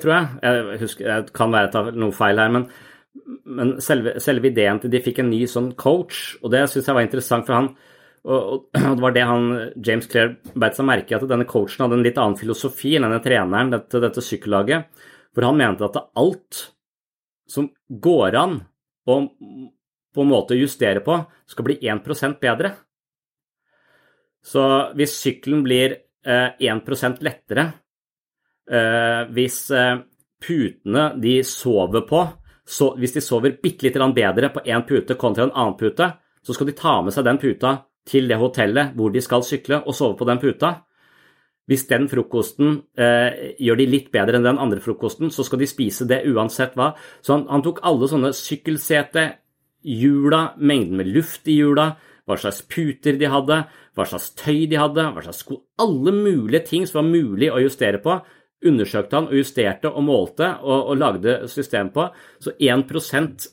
[0.00, 0.26] tror jeg.
[0.42, 2.68] Jeg, husker, jeg kan være noe feil her, men,
[3.44, 6.96] men selve, selve, ideen til de fikk en ny sånn coach, og det syns jeg
[6.96, 7.68] var interessant, for han
[8.32, 9.46] Og, det var det han,
[9.82, 13.06] James Clair beit seg merke i, at denne coachen hadde en litt annen filosofi enn
[13.08, 14.92] denne treneren, dette, dette sykkellaget.
[15.34, 16.60] For han mente at alt
[17.50, 18.60] som går an
[19.10, 19.16] å
[20.12, 21.16] på en måte justere på,
[21.48, 22.74] skal bli 1% bedre.
[24.44, 24.62] Så
[24.98, 25.94] hvis sykkelen blir
[26.26, 27.64] eh, 1 lettere,
[28.68, 30.02] eh, hvis eh,
[30.42, 32.26] putene de sover på,
[32.62, 36.10] så, hvis de sover bitte litt bedre på én pute kontra en annen pute,
[36.42, 37.72] så skal de ta med seg den puta
[38.08, 40.72] til det hotellet hvor de skal sykle, og sove på den puta.
[41.70, 45.70] Hvis den frokosten eh, gjør de litt bedre enn den andre frokosten, så skal de
[45.70, 46.90] spise det uansett hva.
[47.22, 49.28] Så han, han tok alle sånne sykkelsete,
[49.82, 51.92] hjula, mengden med luft i hjula,
[52.26, 53.56] hva slags puter de hadde,
[53.96, 57.62] hva slags tøy de hadde, hva slags sko Alle mulige ting som var mulig å
[57.62, 58.20] justere på,
[58.62, 62.06] undersøkte han og justerte og målte og, og lagde system på.
[62.42, 62.92] Så 1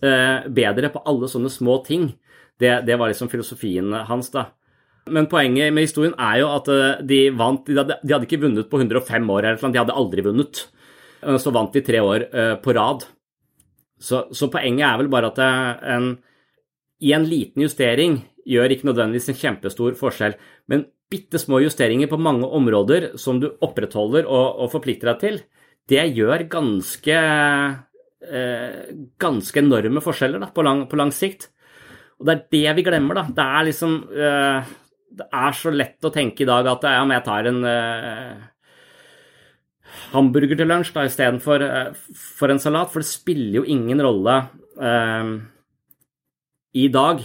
[0.05, 2.12] eh, bedre på alle sånne små ting.
[2.60, 4.50] Det, det var liksom filosofien hans, da.
[5.10, 8.41] Men poenget med historien er jo at eh, de vant De hadde, de hadde ikke
[8.43, 10.65] vunnet på 105 år, eller noe, de hadde aldri vunnet.
[11.24, 13.08] Eh, så vant de tre år eh, på rad.
[14.00, 15.39] Så, så poenget er vel bare at
[15.91, 16.13] en,
[17.04, 20.38] i en liten justering gjør ikke nødvendigvis en kjempestor forskjell,
[20.72, 25.39] men bitte små justeringer på mange områder som du opprettholder og, og forplikter deg til,
[25.89, 27.19] det gjør ganske,
[28.30, 28.82] eh,
[29.22, 31.50] ganske enorme forskjeller da, på, lang, på lang sikt.
[32.19, 33.25] Og det er det vi glemmer, da.
[33.32, 34.71] Det er liksom uh,
[35.19, 38.47] Det er så lett å tenke i dag at ja, men jeg tar en uh,
[40.13, 44.36] hamburger til lunsj da istedenfor uh, for en salat, for det spiller jo ingen rolle
[44.84, 45.32] uh,
[46.75, 47.23] i dag.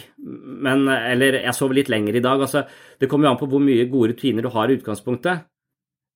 [0.65, 2.47] Men Eller jeg sover litt lenger i dag.
[2.47, 2.65] Altså,
[3.01, 5.45] det kommer jo an på hvor mye gode rutiner du har i utgangspunktet.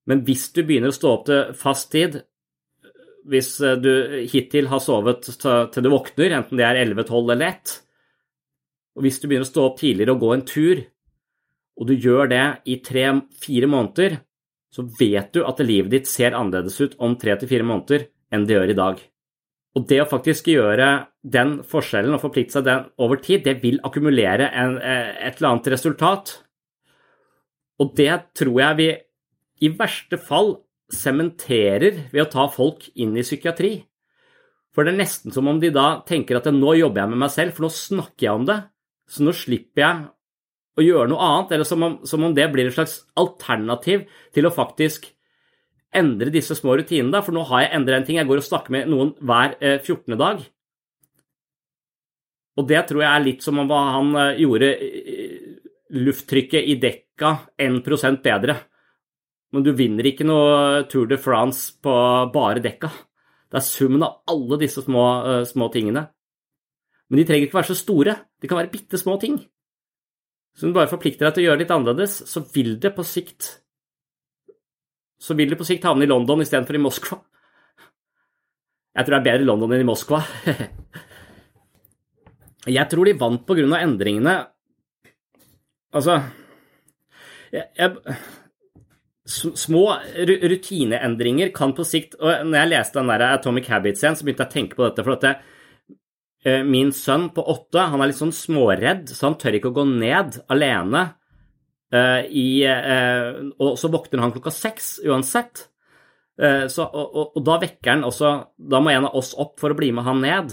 [0.08, 2.22] Men hvis du begynner å stå opp til fast tid,
[3.28, 3.50] hvis
[3.82, 3.90] du
[4.30, 7.74] hittil har sovet til du våkner, enten det er 11, 12 eller 1,
[8.98, 10.80] og hvis du begynner å stå opp tidligere og gå en tur,
[11.78, 14.16] og du gjør det i tre-fire måneder,
[14.74, 18.44] så vet du at livet ditt ser annerledes ut om tre til fire måneder enn
[18.48, 18.98] det gjør i dag.
[19.78, 20.88] Og det å faktisk gjøre
[21.22, 25.52] den forskjellen og forplikte seg den over tid, det vil akkumulere en, eh, et eller
[25.52, 26.34] annet resultat.
[27.78, 28.88] Og det tror jeg vi
[29.68, 30.56] i verste fall
[30.90, 33.84] sementerer ved å ta folk inn i psykiatri.
[34.74, 37.30] For det er nesten som om de da tenker at nå jobber jeg med meg
[37.30, 38.58] selv, for nå snakker jeg om det.
[39.08, 40.08] Så nå slipper jeg
[40.78, 44.04] å gjøre noe annet, eller som om, som om, det blir et slags alternativ
[44.36, 45.08] til å faktisk
[45.96, 47.22] endre disse små rutinene.
[47.24, 48.20] For nå har jeg endret en ting.
[48.20, 50.14] Jeg går og snakker med noen hver eh, 14.
[50.20, 50.44] dag.
[52.58, 55.36] Og det tror jeg er litt som om han eh, gjorde eh,
[55.98, 58.58] lufttrykket i dekka 1% bedre.
[59.56, 61.92] Men du vinner ikke noe Tour de France på
[62.34, 62.92] bare dekka.
[63.48, 65.06] Det er summen av alle disse små,
[65.48, 66.02] små tingene.
[67.08, 68.16] Men de trenger ikke være så store.
[68.40, 69.38] De kan være bitte små ting.
[70.56, 72.92] Så om du bare forplikter deg til å gjøre det litt annerledes, så vil det
[72.96, 73.52] på sikt
[75.18, 77.20] Så vil det på sikt havne i London istedenfor i Moskva.
[78.98, 80.22] Jeg tror det er bedre i London enn i Moskva.
[82.68, 84.32] Jeg tror de vant av endringene
[85.94, 86.16] Altså
[87.54, 88.16] jeg, jeg,
[89.30, 89.84] Små
[90.52, 94.44] rutineendringer kan på sikt og Når jeg leste den der Atomic Habits igjen, så begynte
[94.44, 95.04] jeg å tenke på dette.
[95.06, 95.57] for at det, Eh,
[96.66, 99.87] min sønn på åtte han er litt sånn småredd, så han tør ikke å gå
[99.90, 101.08] ned alene.
[101.88, 105.68] Uh, i, uh, og så våkner han klokka seks uansett.
[106.38, 108.28] Så, og, og, og, da vekker han også
[108.70, 110.52] Da må en av oss opp for å bli med han ned.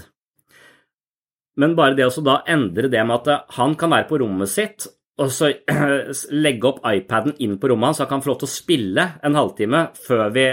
[1.61, 4.87] Men bare det å endre det med at han kan være på rommet sitt,
[5.21, 5.51] og så
[6.45, 9.05] legge opp iPaden inn på rommet hans, så han kan få lov til å spille
[9.21, 10.47] en halvtime før vi,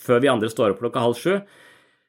[0.00, 1.36] før vi andre står opp klokka halv sju.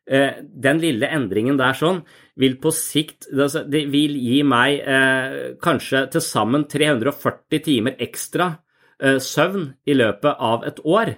[0.07, 2.05] Den lille endringen der sånn
[2.41, 8.53] vil på sikt altså, Det vil gi meg eh, kanskje til sammen 340 timer ekstra
[9.01, 11.13] eh, søvn i løpet av et år.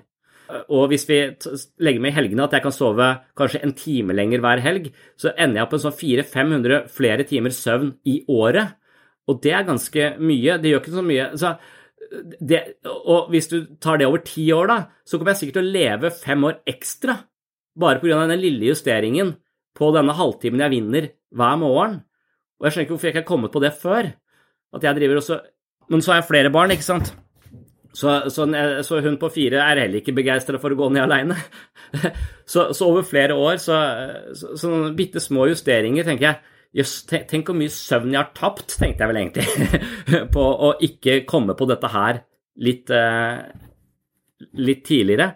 [0.76, 1.20] Og hvis vi
[1.82, 3.10] legger med i helgene at jeg kan sove
[3.40, 7.56] kanskje en time lenger hver helg, så ender jeg opp med sånn 400-500 flere timer
[7.56, 8.76] søvn i året.
[9.32, 10.58] Og det er ganske mye.
[10.60, 11.30] Det gjør ikke så mye.
[11.40, 11.54] Så
[12.44, 15.70] det, og hvis du tar det over ti år, da, så kommer jeg sikkert til
[15.70, 17.18] å leve fem år ekstra.
[17.80, 18.28] Bare pga.
[18.30, 19.34] den lille justeringen
[19.78, 22.00] på denne halvtimen jeg vinner hver morgen.
[22.60, 24.14] Og jeg skjønner ikke hvorfor jeg ikke har kommet på det før.
[24.74, 25.42] At jeg driver også
[25.92, 27.12] Men så har jeg flere barn, ikke sant?
[27.94, 28.48] Så, så,
[28.82, 31.36] så hun på fire er heller ikke begeistra for å gå ned aleine.
[32.46, 33.76] Så, så, over flere år, så,
[34.36, 36.40] så sånne bitte små justeringer, tenker jeg
[36.74, 39.84] Jøss, tenk hvor mye søvn jeg har tapt, tenkte jeg vel egentlig,
[40.36, 42.20] på å ikke komme på dette her
[42.66, 43.44] litt, eh,
[44.58, 45.30] litt tidligere.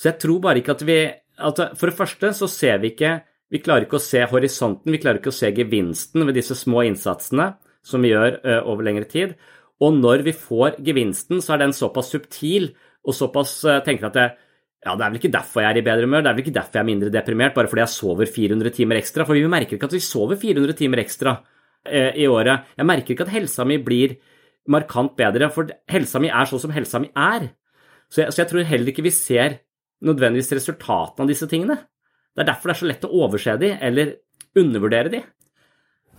[0.00, 0.98] Så jeg tror bare ikke at vi
[1.44, 3.12] altså For det første så ser vi ikke
[3.54, 6.82] vi klarer ikke å se horisonten, vi klarer ikke å se gevinsten ved disse små
[6.88, 7.52] innsatsene
[7.86, 9.36] som vi gjør over lengre tid.
[9.84, 12.72] Og når vi får gevinsten, så er den såpass subtil
[13.04, 14.26] og såpass tenker at det,
[14.84, 16.56] ja, det er vel ikke derfor jeg er i bedre humør, det er vel ikke
[16.56, 19.28] derfor jeg er mindre deprimert, bare fordi jeg sover 400 timer ekstra.
[19.28, 21.38] For vi merker ikke at vi sover 400 timer ekstra
[21.84, 22.70] i året.
[22.80, 24.18] Jeg merker ikke at helsa mi blir
[24.72, 27.50] markant bedre, for helsa mi er sånn som helsa mi er.
[28.08, 29.58] Så jeg, så jeg tror heller ikke vi ser
[30.04, 31.84] nødvendigvis resultatene av disse tingene.
[32.34, 34.14] Det er derfor det er så lett å overse de, eller
[34.58, 35.20] undervurdere de.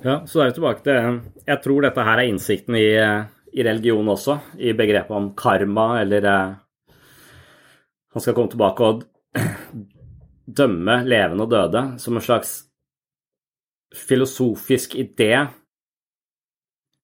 [0.04, 2.88] Ja, så er vi tilbake til Jeg tror dette her er innsikten i,
[3.56, 6.56] i religion også, i begrepet om karma, eller eh,
[8.16, 9.04] Han skal komme tilbake og
[10.62, 12.58] dømme levende og døde som en slags
[13.96, 15.48] filosofisk idé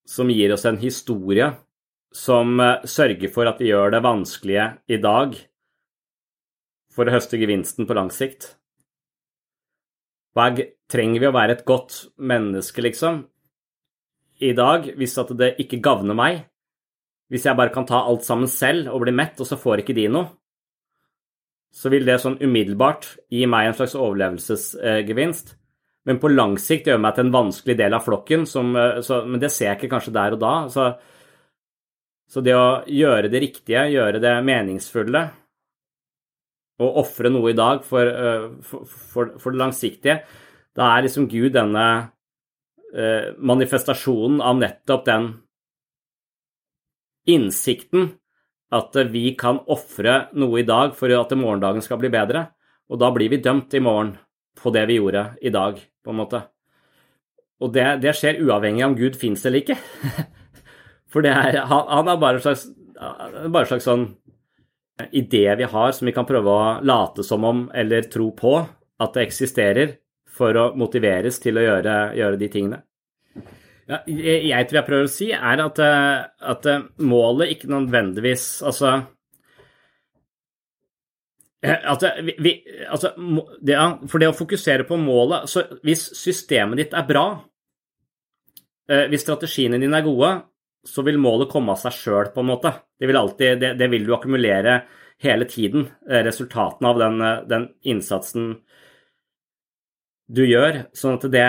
[0.08, 1.48] som gir oss en historie
[2.12, 5.38] som eh, sørger for at vi gjør det vanskelige i dag
[6.92, 8.58] for å høste gevinsten på lang sikt.
[10.36, 10.48] Hva
[10.92, 13.24] trenger vi å være et godt menneske, liksom,
[14.42, 16.44] i dag, hvis at det ikke gagner meg?
[17.32, 19.96] Hvis jeg bare kan ta alt sammen selv og bli mett, og så får ikke
[19.96, 20.32] de noe?
[21.72, 25.54] Så vil det sånn umiddelbart gi meg en slags overlevelsesgevinst.
[26.10, 29.22] Men på lang sikt gjør meg til en vanskelig del av flokken, som, eh, så,
[29.28, 30.54] men det ser jeg ikke kanskje der og da.
[30.74, 30.88] Så,
[32.32, 35.28] så det å gjøre det riktige, gjøre det meningsfulle,
[36.82, 40.22] og ofre noe i dag for, eh, for, for, for, det langsiktige,
[40.78, 41.86] da er liksom Gud denne
[42.96, 45.30] eh, manifestasjonen av nettopp den
[47.30, 48.10] innsikten
[48.72, 52.48] at vi kan ofre noe i dag for at morgendagen skal bli bedre.
[52.92, 54.16] Og da blir vi dømt i morgen
[54.58, 56.42] på det vi gjorde i dag, på en måte.
[57.62, 59.78] Og det, det skjer uavhengig av om Gud fins eller ikke.
[61.12, 62.66] For er, han, han er bare en slags,
[62.96, 64.08] bare en slags sånn
[65.12, 68.56] idé vi har som vi kan prøve å late som om eller tro på
[69.02, 69.98] at det eksisterer,
[70.32, 72.78] for å motiveres til å gjøre, gjøre de tingene.
[73.90, 76.68] Ja, jeg tror jeg prøver å si, er at, at
[77.02, 78.94] målet ikke nødvendigvis Altså
[81.62, 82.06] at
[82.42, 82.54] vi,
[82.90, 83.12] altså
[83.62, 83.76] det,
[84.10, 87.26] For det å fokusere på målet så Hvis systemet ditt er bra,
[88.90, 90.32] eh, hvis strategiene dine er gode,
[90.88, 92.74] så vil målet komme av seg sjøl, på en måte.
[93.00, 94.82] Det vil, alltid, det, det vil, du akkumulere
[95.22, 98.52] hele tiden, eh, resultatene av den, eh, den, innsatsen
[100.32, 100.86] du gjør.
[100.98, 101.46] Sånn at det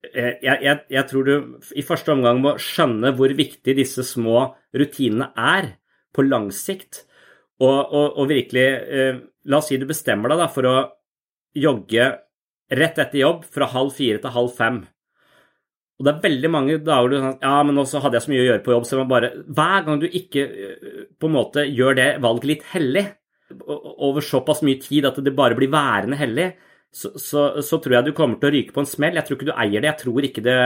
[0.00, 1.34] jeg, jeg, jeg tror du
[1.76, 5.74] i første omgang må skjønne hvor viktig disse små rutinene er
[6.16, 7.02] på lang sikt
[7.60, 10.74] og, og, og virkelig eh, La oss si du bestemmer deg da, for å
[11.56, 12.08] jogge
[12.76, 14.82] rett etter jobb fra halv fire til halv fem.
[16.00, 18.40] Og det er veldig mange dager du sånn Ja, men nå hadde jeg så mye
[18.40, 21.66] å gjøre på jobb, så man bare Hver gang du ikke eh, på en måte
[21.68, 23.04] gjør det valget litt hellig,
[24.06, 26.52] over såpass mye tid at det bare blir værende hellig,
[26.94, 29.16] så, så, så, tror jeg du kommer til å ryke på en smell.
[29.18, 29.90] Jeg tror ikke du eier det.
[29.90, 30.58] Jeg tror ikke det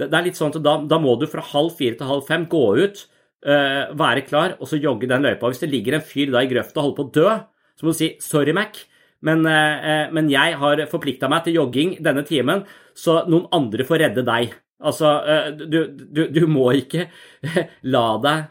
[0.00, 2.46] Det, er litt sånn at da, da må du fra halv fire til halv fem
[2.50, 3.04] gå ut
[3.46, 5.48] uh, være klar og så jogge den løypa.
[5.48, 7.36] Hvis det ligger en fyr da i grøfta og holder på å dø,
[7.76, 8.84] så må du si 'sorry, Mac',
[9.22, 12.66] men, uh, men jeg har forplikta meg til jogging denne timen,
[12.96, 14.56] så noen andre får redde deg.
[14.82, 17.08] Altså, uh, du, du, du, må ikke
[17.94, 18.50] la deg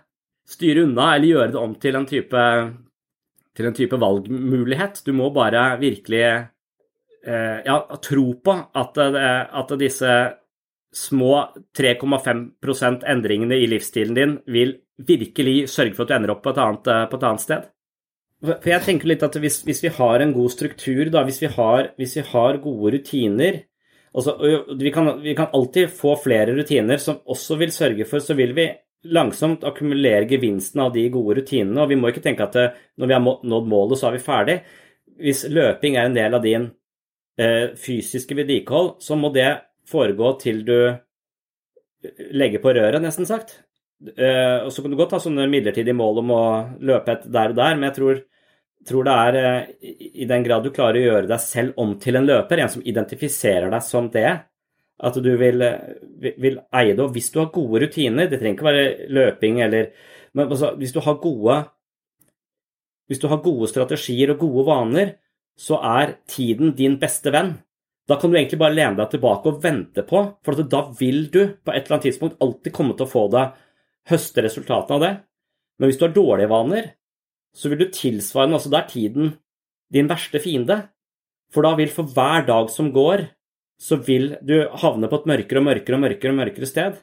[0.52, 2.46] styre unna eller gjøre det om til en type,
[3.56, 5.04] til en type valgmulighet.
[5.06, 6.26] Du må bare virkelig
[7.22, 10.14] ja, tro på at, at disse
[10.92, 11.36] små
[11.78, 14.76] 3,5% endringene i livsstilen din vil
[15.08, 17.70] virkelig sørge for at du ender opp på et annet, eh, på et annet sted.
[18.42, 21.50] For jeg tenker litt at hvis, hvis, vi har en god struktur, da, hvis vi
[21.54, 23.60] har, hvis vi har gode rutiner
[24.14, 24.38] altså,
[24.80, 28.56] vi, kan, vi kan alltid få flere rutiner som også vil sørge for Så vil
[28.58, 28.68] vi
[29.04, 31.82] langsomt akkumulere gevinsten av de gode rutinene.
[31.82, 34.26] Og vi må ikke tenke at eh, når vi har nådd målet, så er vi
[34.26, 34.58] ferdig.
[35.22, 36.68] Hvis løping er en del av din
[37.42, 39.50] eh, fysiske vedlikehold, så må det
[39.90, 40.78] foregå til du
[42.34, 43.60] legger på røret, nesten sagt.
[44.18, 46.44] Eh, og Så kan du godt ha sånne midlertidige mål om å
[46.82, 48.22] løpe et der og der, men jeg tror,
[48.88, 49.90] tror det er uh,
[50.24, 52.86] i den grad du klarer å gjøre deg selv om til en løper, en som
[52.86, 54.30] identifiserer deg som det,
[55.02, 55.66] at du vil,
[56.22, 57.02] vil, vil eie det.
[57.02, 59.94] Og hvis du har gode rutiner, det trenger ikke være løping eller
[60.38, 61.56] Men altså, hvis du gode
[63.12, 65.10] hvis du har gode strategier og gode vaner,
[65.60, 67.58] så er tiden din beste venn.
[68.08, 71.42] Da kan du egentlig bare lene deg tilbake og vente på, for da vil du
[71.60, 73.58] på et eller annet tidspunkt alltid komme til å få deg
[74.08, 75.12] høste resultatene av det.
[75.76, 76.88] Men hvis du har dårlige vaner,
[77.56, 79.32] så vil du tilsvarende altså der er tiden
[79.92, 80.78] din verste fiende.
[81.52, 83.26] For da vil for hver dag som går,
[83.82, 87.00] så vil du havne på et mørkere og mørkere og mørkere, og mørkere sted.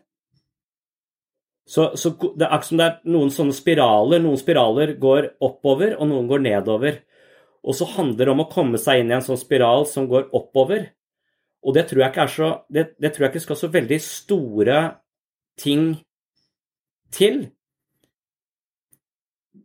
[1.69, 4.23] Så, så det er akkurat som det er noen sånne spiraler.
[4.25, 7.03] Noen spiraler går oppover, og noen går nedover.
[7.61, 10.31] Og så handler det om å komme seg inn i en sånn spiral som går
[10.37, 10.87] oppover.
[11.67, 14.79] Og det tror jeg ikke så det, det tror jeg ikke skal så veldig store
[15.61, 15.91] ting
[17.13, 17.49] til.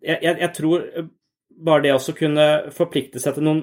[0.04, 0.88] Jeg, jeg, tror
[1.64, 3.62] bare det å kunne forplikte seg til noen,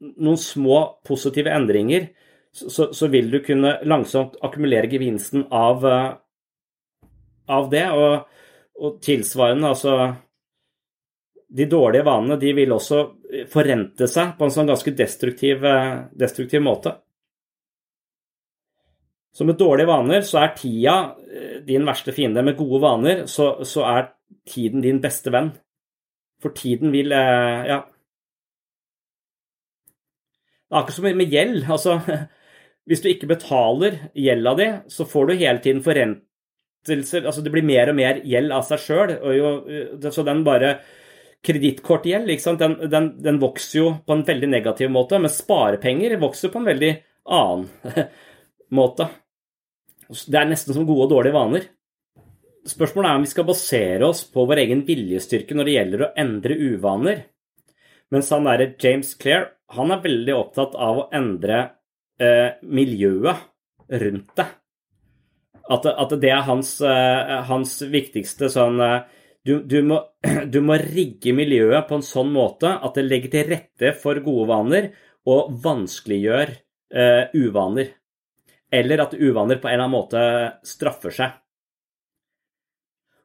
[0.00, 2.08] noen små positive endringer,
[2.56, 5.84] så, så, vil du kunne langsomt akkumulere gevinsten av,
[7.52, 7.84] av det.
[7.92, 8.38] Og,
[8.80, 9.92] og tilsvarende, altså
[11.46, 13.02] De dårlige vanene de vil også
[13.52, 15.68] forrente seg på en sånn ganske destruktiv,
[16.16, 16.96] destruktiv måte.
[19.36, 20.92] Så med dårlige vaner så er tida
[21.28, 22.40] eh, din verste fiende.
[22.40, 24.06] Med gode vaner så, så er
[24.48, 25.52] tiden din beste venn.
[26.42, 27.82] For tiden vil eh, Ja.
[30.66, 31.64] Det er akkurat som med gjeld.
[31.70, 32.00] Altså,
[32.86, 37.66] hvis du ikke betaler gjelda di, så får du hele tiden forrentelser Altså, det blir
[37.66, 39.14] mer og mer gjeld av seg sjøl.
[39.14, 40.78] Eh, så den bare
[41.46, 46.58] Kredittkortgjeld, den, den, den, vokser jo på en veldig negativ måte, men sparepenger vokser på
[46.58, 46.88] en veldig
[47.36, 47.68] annen
[48.80, 49.06] måte.
[50.08, 51.68] Det er nesten som gode og dårlige vaner.
[52.66, 56.12] Spørsmålet er om vi skal basere oss på vår egen viljestyrke når det gjelder å
[56.18, 57.24] endre uvaner.
[58.14, 61.60] Mens han derre James Clair, han er veldig opptatt av å endre
[62.22, 63.46] eh, miljøet
[64.02, 64.46] rundt det.
[65.66, 69.00] At, at det er hans, eh, hans viktigste sånn eh,
[69.46, 70.00] du, du, må,
[70.52, 74.50] du, må, rigge miljøet på en sånn måte at det legger til rette for gode
[74.50, 74.90] vaner
[75.26, 77.94] og vanskeliggjør eh, uvaner
[78.76, 80.22] eller at uvaner på en eller annen måte
[80.66, 81.34] straffer seg.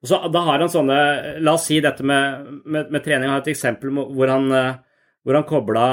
[0.01, 1.01] Og så, da har han sånne
[1.45, 3.29] La oss si dette med, med, med trening.
[3.29, 4.79] Han har et eksempel hvor han, eh,
[5.21, 5.85] hvor han kobla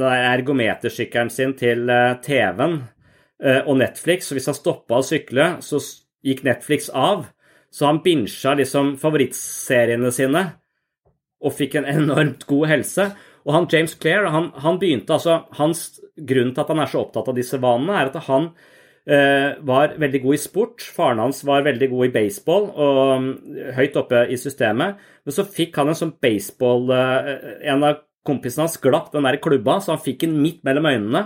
[0.00, 4.30] ergometersykkelen sin til eh, TV-en eh, og Netflix.
[4.30, 5.82] Så hvis han stoppa å sykle, så
[6.24, 7.28] gikk Netflix av.
[7.70, 10.46] Så han binsja liksom favorittseriene sine
[11.40, 13.10] og fikk en enormt god helse.
[13.44, 17.04] Og han James Clair, han, han begynte altså Hans grunn til at han er så
[17.04, 18.50] opptatt av disse vanene, er at han
[19.10, 20.84] var veldig god i sport.
[20.94, 23.32] Faren hans var veldig god i baseball og mm,
[23.78, 25.00] høyt oppe i systemet.
[25.26, 27.34] Men så fikk han en sånn baseball eh,
[27.72, 31.24] En av kompisene hans glapp den der klubba, så han fikk den midt mellom øynene.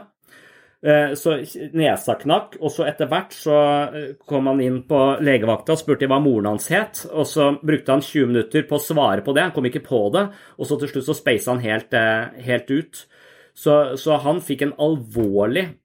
[0.85, 1.37] Eh, så
[1.77, 3.59] nesa knakk, og så etter hvert så
[4.29, 7.05] kom han inn på legevakta og spurte hva moren hans het.
[7.13, 10.07] Og så brukte han 20 minutter på å svare på det, han kom ikke på
[10.15, 10.29] det.
[10.57, 11.97] Og så til slutt så speisa han helt,
[12.49, 13.07] helt ut.
[13.55, 15.84] Så, så han fikk en alvorlig Eh, eh,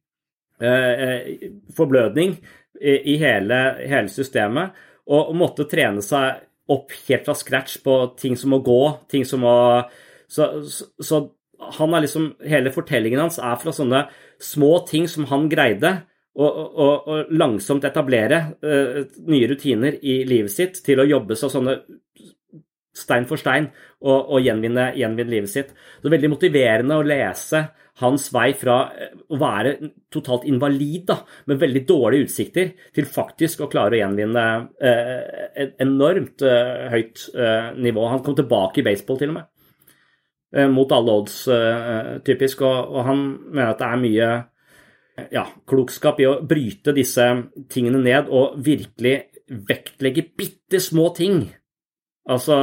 [1.75, 2.33] forblødning
[2.79, 3.57] i hele,
[3.87, 4.75] hele systemet,
[5.09, 9.43] og måtte trene seg opp helt fra scratch på ting som må gå, ting som
[9.45, 9.55] må
[10.29, 10.45] Så,
[11.01, 11.23] så
[11.79, 14.03] han er liksom Hele fortellingen hans er fra sånne
[14.39, 15.95] små ting som han greide
[16.39, 21.73] å langsomt etablere uh, nye rutiner i livet sitt til å jobbe seg sånne
[22.99, 23.69] stein for stein
[24.01, 25.75] og, og gjenvinne, gjenvinne, livet sitt.
[26.03, 27.67] Er veldig motiverende å lese
[27.99, 29.75] hans vei fra eh, å være
[30.11, 31.19] totalt invalid da,
[31.51, 34.45] med veldig dårlige utsikter, til faktisk å klare å gjenvinne
[34.79, 35.15] eh,
[35.65, 38.05] et enormt eh, høyt eh, nivå.
[38.13, 39.49] Han kom tilbake i baseball, til og med.
[40.55, 42.63] Eh, mot alle odds, eh, typisk.
[42.65, 44.31] Og, og, han mener at det er mye
[45.35, 47.25] ja, klokskap i å bryte disse
[47.71, 49.17] tingene ned og virkelig
[49.67, 51.41] vektlegge bitte små ting
[52.29, 52.55] Altså,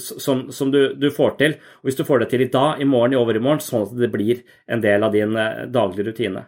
[0.00, 1.56] som, som du, du, får til.
[1.82, 4.10] Og hvis du får det til i dag, i morgen, i overmorgen, sånn at det
[4.10, 6.46] blir en del av din eh, daglige rutine.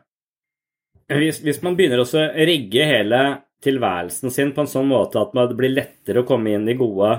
[1.07, 3.21] Hvis, hvis man begynner å rigge hele
[3.63, 7.13] tilværelsen sin på en sånn måte at det blir lettere å komme inn i gode,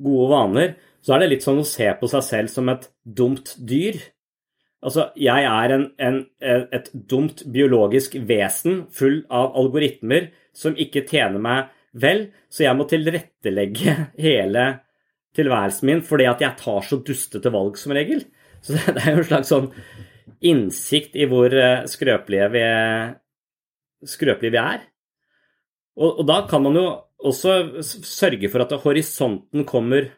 [0.00, 3.52] gode vaner, så er det litt sånn å se på seg selv som et dumt
[3.58, 4.00] dyr.
[4.84, 11.42] Altså, jeg er en, en, et dumt biologisk vesen full av algoritmer som ikke tjener
[11.42, 14.66] meg Vel, så jeg må tilrettelegge hele
[15.38, 18.24] tilværelsen min fordi at jeg tar så dustete valg som regel.
[18.64, 19.70] Så det er jo en slags sånn
[20.44, 22.62] innsikt i hvor eh, skrøpelige vi,
[24.06, 24.86] skrøpelige vi er.
[25.98, 26.86] Og, og, da kan man jo
[27.28, 30.12] også sørge for at horisonten kommer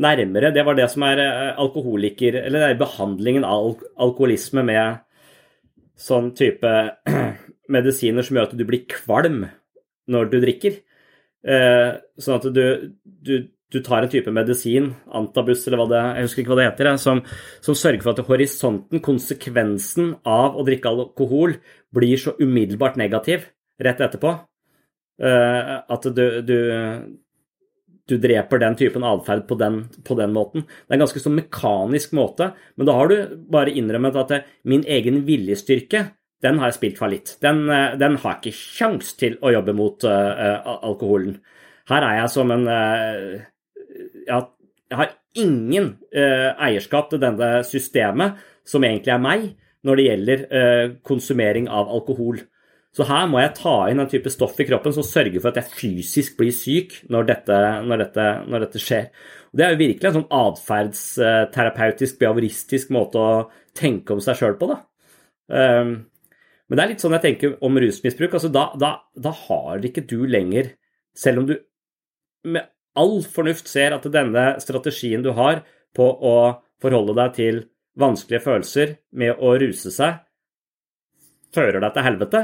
[0.00, 0.52] nærmere.
[0.54, 5.02] Det var det som er eh, alkoholiker Eller det er behandlingen av alkoholisme med
[6.00, 6.70] sånn type
[7.74, 9.44] medisiner som gjør at du blir kvalm
[10.10, 10.80] når du drikker.
[11.42, 11.90] Eh,
[12.22, 12.64] sånn at du,
[13.02, 13.32] du,
[13.72, 16.90] du, tar en type medisin, antabus eller hva det jeg husker ikke hva det heter,
[17.02, 17.24] som,
[17.64, 21.56] som, sørger for at horisonten, konsekvensen av å drikke alkohol,
[21.94, 23.48] blir så umiddelbart negativ
[23.82, 24.36] rett etterpå.
[25.22, 26.56] Eh, at du, du,
[28.08, 30.66] du dreper den typen atferd på, på, den måten.
[30.66, 34.86] Det er en ganske sånn mekanisk måte, men da har du bare innrømmet at min
[34.86, 36.06] egen viljestyrke
[36.42, 37.36] den har jeg spilt fallitt.
[37.42, 41.38] Den, eh, den har jeg ikke kjangs til å jobbe mot uh, alkoholen.
[41.90, 43.42] Her er jeg som en uh,
[44.26, 50.42] Jeg har ingen uh, eierskap til denne systemet, som egentlig er meg, når det gjelder
[51.02, 52.36] konsumering av alkohol.
[52.94, 55.58] Så her må jeg ta inn en type stoff i kroppen som sørger for at
[55.58, 59.08] jeg fysisk blir syk når dette, når dette, når dette skjer.
[59.50, 63.32] Og det er jo virkelig en sånn atferdsterapeutisk, behavioristisk måte å
[63.74, 64.78] tenke om seg sjøl på, da.
[65.50, 65.96] Um,
[66.72, 68.32] men det er litt sånn jeg tenker om rusmisbruk.
[68.38, 70.70] altså Da, da, da har ikke du lenger,
[71.12, 71.58] selv om du
[72.48, 72.64] med
[72.96, 75.60] all fornuft ser at denne strategien du har
[75.92, 76.32] på å
[76.80, 77.60] forholde deg til
[78.00, 80.22] vanskelige følelser med å ruse seg,
[81.52, 82.42] fører deg til helvete,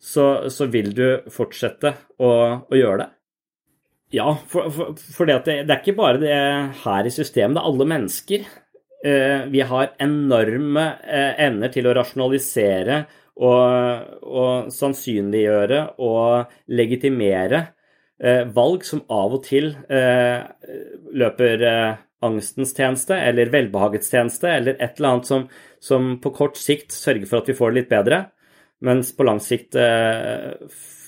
[0.00, 2.30] så, så vil du fortsette å,
[2.64, 3.10] å gjøre det.
[4.16, 6.36] Ja, for, for, for det, det, er ikke bare det
[6.86, 8.48] her i systemet, det er alle mennesker.
[9.04, 12.98] Eh, vi har enorme eh, evner til å rasjonalisere
[13.40, 17.62] og, og sannsynliggjøre og legitimere
[18.20, 19.72] eh, valg som av og til
[21.16, 21.64] løper
[22.20, 25.48] angstens tjeneste eller velbehagets tjeneste eller et eller annet som,
[25.80, 28.18] som, på kort sikt sørger for at vi får det litt bedre,
[28.84, 29.78] mens på lang sikt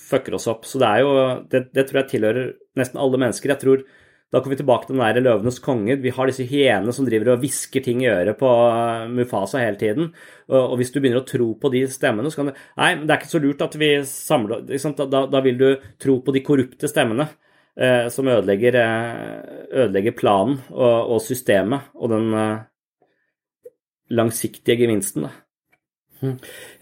[0.09, 0.65] fucker oss opp.
[0.65, 1.13] Så det er jo
[1.51, 2.49] det, det, tror jeg tilhører
[2.81, 3.53] nesten alle mennesker.
[3.53, 3.85] Jeg tror
[4.33, 5.99] da kommer vi tilbake til den der løvenes konge.
[6.01, 9.77] Vi har disse hyenene som driver og hvisker ting i øret på eh, Mufasa hele
[9.77, 10.09] tiden.
[10.49, 13.21] Og, hvis du begynner å tro på de stemmene, så kan du Nei, det er
[13.21, 14.65] ikke så lurt at vi samler
[15.05, 15.69] da, da vil du
[16.01, 17.29] tro på de korrupte stemmene.
[17.75, 23.71] Eh, som ødelegger, eh, ødelegger planen og, og, systemet og den eh,
[24.13, 25.25] langsiktige gevinsten.
[25.25, 25.31] Da.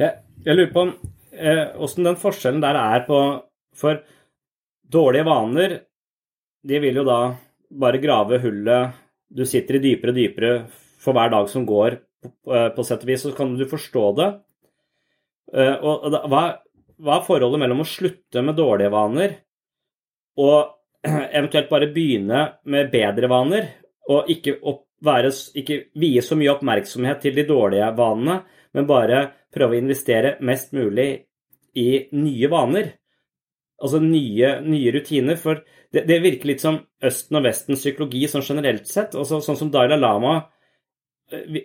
[0.01, 0.83] Jeg, jeg, lurer på
[1.81, 3.17] åssen den forskjellen der er på
[3.71, 4.01] For
[4.91, 5.77] dårlige vaner,
[6.67, 7.19] de vil jo da
[7.71, 8.97] bare grave hullet
[9.31, 10.51] Du sitter i dypere og dypere
[11.01, 14.27] for hver dag som går, på, på sett og vis, så kan du forstå det.
[15.81, 16.41] Og hva,
[17.15, 19.33] er forholdet mellom å slutte med dårlige vaner
[20.37, 20.75] og
[21.37, 23.67] eventuelt bare begynne med bedre vaner,
[24.11, 24.57] og ikke,
[25.03, 28.41] være, ikke vie så mye oppmerksomhet til de dårlige vanene,
[28.75, 31.09] men bare prøve å investere mest mulig
[31.77, 32.93] i nye vaner.
[33.81, 35.37] Altså nye, nye rutiner.
[35.41, 39.17] For det, det, virker litt som Østen og Vestens psykologi sånn generelt sett.
[39.17, 40.39] Også, sånn som Dalai Lama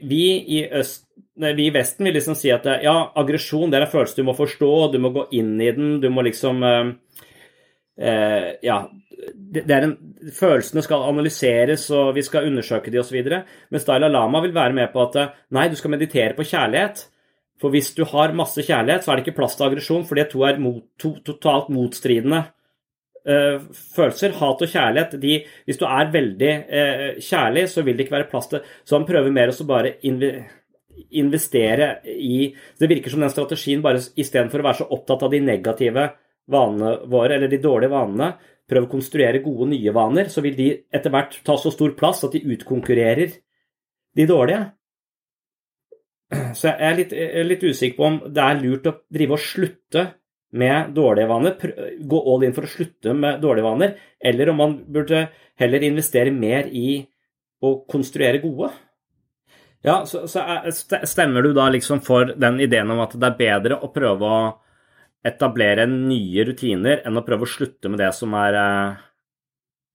[0.03, 3.93] vi i, øst, vi i Vesten vil liksom si at ja, aggresjon det er en
[3.93, 6.93] følelse du må forstå, du må gå inn i den, du må liksom eh,
[7.97, 8.79] eh Ja,
[9.35, 9.97] det er en,
[10.37, 13.17] følelsene skal analyseres, og vi skal undersøke de osv.
[13.71, 15.17] Mens Dalai Lama vil være med på at
[15.51, 17.07] nei, du skal meditere på kjærlighet.
[17.61, 20.29] For hvis du har masse kjærlighet, så er det ikke plass til aggresjon, for det
[20.33, 22.43] to er mot, to, totalt motstridende
[23.25, 23.65] uh,
[23.97, 24.37] følelser.
[24.37, 28.31] Hat og kjærlighet de, Hvis du er veldig uh, kjærlig, så vil det ikke være
[28.31, 29.97] plass til Så han prøver mer å bare
[31.17, 35.41] investere i Det virker som den strategien bare istedenfor å være så opptatt av de
[35.45, 36.11] negative
[36.47, 38.31] vanene våre, eller de dårlige vanene,
[38.67, 42.23] prøve å konstruere gode, nye vaner, så vil de etter hvert ta så stor plass
[42.27, 43.35] at de utkonkurrerer
[44.17, 44.61] de dårlige.
[46.31, 49.37] Så jeg er litt, jeg er litt usikker på om det er lurt å drive
[49.37, 50.07] og slutte
[50.57, 54.75] med dårlige vaner, gå all in for å slutte med dårlige vaner, eller om man
[54.91, 55.27] burde
[55.61, 57.01] heller investere mer i
[57.63, 58.71] å konstruere gode.
[59.87, 60.43] Ja, så, så
[61.07, 64.41] stemmer du da liksom for den ideen om at det er bedre å prøve å
[65.27, 69.05] etablere nye rutiner enn å prøve å slutte med det som er, eh,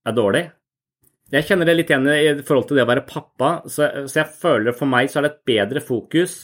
[0.08, 0.44] er dårlig.
[1.32, 4.34] Jeg kjenner det litt igjen i forhold til det å være pappa, så, så jeg
[4.42, 6.42] føler for meg så er det et bedre fokus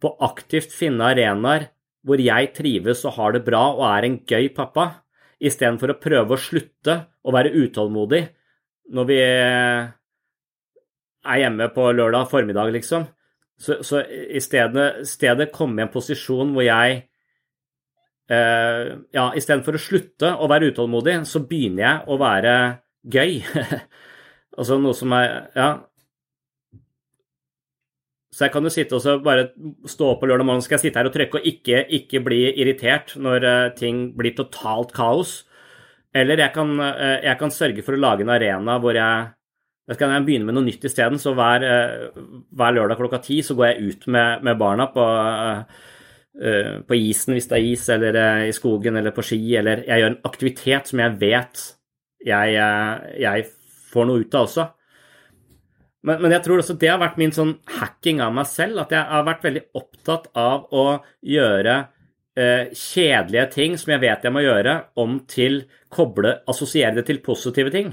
[0.00, 1.70] på aktivt finne arenaer
[2.04, 4.84] hvor jeg trives og har det bra og er en gøy pappa,
[5.40, 8.22] istedenfor å prøve å slutte å være utålmodig
[8.92, 9.92] når vi er
[11.40, 13.06] hjemme på lørdag formiddag, liksom.
[13.60, 17.02] Så, så i stedet, stedet komme i en posisjon hvor jeg
[18.32, 22.54] uh, ja, istedenfor å slutte å være utålmodig, så begynner jeg å være
[23.04, 23.40] gøy.
[24.60, 25.70] altså noe som er Ja.
[28.30, 29.48] Så jeg kan jo sitte og bare
[29.90, 32.38] stå opp på lørdag morgen, skal jeg sitte her og trykke og ikke, ikke bli
[32.62, 35.32] irritert når uh, ting blir totalt kaos.
[36.14, 39.34] Eller jeg kan, uh, jeg kan, sørge for å lage en arena hvor jeg
[39.90, 41.18] jeg skal begynne med noe nytt isteden.
[41.18, 41.64] Så hver,
[42.54, 45.02] hver, lørdag klokka ti så går jeg ut med, med barna på
[46.38, 49.82] Eh, på isen hvis det er is, eller eh, i skogen eller på ski, eller
[49.82, 51.62] jeg gjør en aktivitet som jeg vet
[52.24, 53.48] jeg, eh, jeg
[53.90, 54.66] får noe ut av også.
[56.06, 58.94] Men, men, jeg tror også det har vært min sånn hacking av meg selv, at
[58.94, 60.84] jeg har vært veldig opptatt av å
[61.20, 61.74] gjøre
[62.40, 67.20] eh, kjedelige ting som jeg vet jeg må gjøre, om til koble, assosiere det til
[67.24, 67.92] positive ting.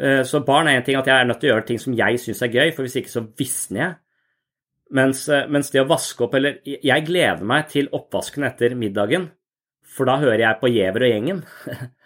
[0.00, 1.94] Eh, så barn er en ting at jeg er nødt til å gjøre ting som
[1.94, 3.98] jeg syns er gøy, for hvis ikke så visner jeg.
[4.98, 9.30] Mens, eh, mens, det å vaske opp Eller jeg gleder meg til oppvasken etter middagen,
[9.88, 11.44] for da hører jeg på Gjever og gjengen.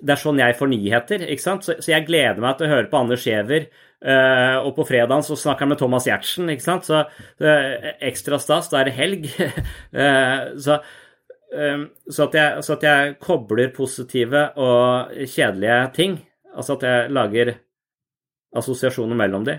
[0.00, 1.24] det er sånn jeg får nyheter.
[1.28, 1.66] ikke sant?
[1.66, 3.68] Så, så jeg gleder meg til å høre på Anders Giæver.
[3.98, 6.86] Uh, og på fredagen så snakker han med Thomas Giertsen, ikke sant.
[6.86, 9.28] Så uh, ekstra stas, da er det helg.
[9.96, 10.80] uh, så,
[11.48, 16.18] så, at jeg, så at jeg kobler positive og kjedelige ting.
[16.54, 17.54] Altså at jeg lager
[18.58, 19.58] assosiasjoner mellom de.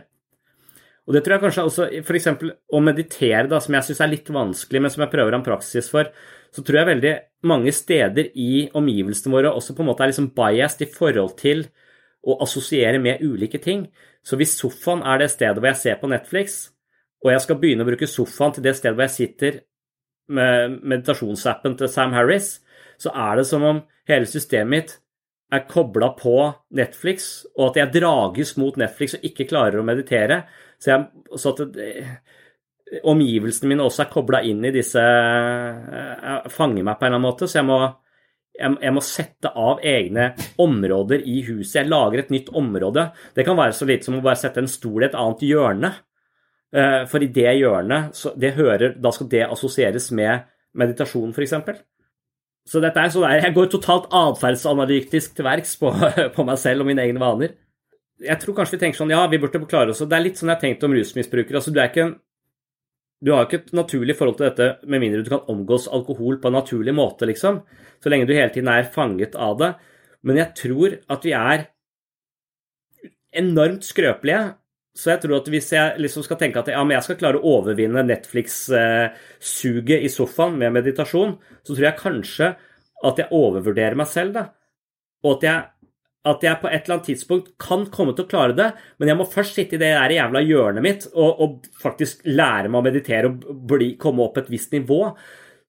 [1.09, 2.27] Og det tror jeg kanskje også f.eks.
[2.69, 5.89] å meditere, da, som jeg syns er litt vanskelig, men som jeg prøver en praksis
[5.89, 6.11] for,
[6.55, 7.13] så tror jeg veldig
[7.49, 11.65] mange steder i omgivelsene våre også på en måte er liksom biased i forhold til
[12.27, 13.85] å assosiere med ulike ting.
[14.25, 16.61] Så hvis sofaen er det stedet hvor jeg ser på Netflix,
[17.23, 19.61] og jeg skal begynne å bruke sofaen til det stedet hvor jeg sitter
[20.29, 22.57] med meditasjonsappen til Sam Harris,
[22.99, 24.97] så er det som om hele systemet mitt
[25.49, 26.35] er kobla på
[26.77, 30.43] Netflix, og at jeg drages mot Netflix og ikke klarer å meditere.
[30.77, 31.87] Så, jeg, så det,
[33.03, 37.27] omgivelsene mine også er kobla inn i disse eh, Fanger meg på en eller annen
[37.27, 37.49] måte.
[37.49, 37.79] Så jeg må,
[38.57, 40.31] jeg, jeg må sette av egne
[40.61, 41.81] områder i huset.
[41.81, 43.09] Jeg lager et nytt område.
[43.35, 45.93] Det kan være så lite som å bare sette en stol i et annet hjørne.
[46.73, 51.55] Eh, For i det hjørnet, det hører, da skal det assosieres med meditasjon, f.eks.
[52.69, 55.89] Så dette er sånn jeg går totalt atferdsanalytisk til verks på,
[56.35, 57.55] på meg selv og mine egne vaner.
[58.19, 60.01] Jeg tror kanskje vi tenker sånn, ja, vi burde klare oss.
[60.03, 61.61] Det er litt sånn jeg har tenkt om rusmisbrukere.
[61.61, 62.17] altså Du er ikke en
[63.19, 66.47] du har ikke et naturlig forhold til dette med mindre du kan omgås alkohol på
[66.47, 67.61] en naturlig måte, liksom.
[67.99, 69.73] Så lenge du hele tiden er fanget av det.
[70.23, 71.65] Men jeg tror at vi er
[73.35, 74.55] enormt skrøpelige.
[74.95, 77.47] Så jeg tror at hvis jeg liksom skal tenke at ja, jeg skal klare å
[77.59, 82.47] overvinne Netflix-suget i sofaen med meditasjon, så tror jeg kanskje
[83.07, 84.43] at jeg overvurderer meg selv, da.
[85.23, 85.59] Og at jeg,
[86.27, 88.67] at jeg på et eller annet tidspunkt kan komme til å klare det,
[88.99, 92.67] men jeg må først sitte i det der jævla hjørnet mitt og, og faktisk lære
[92.67, 94.99] meg å meditere og bli, komme opp et visst nivå.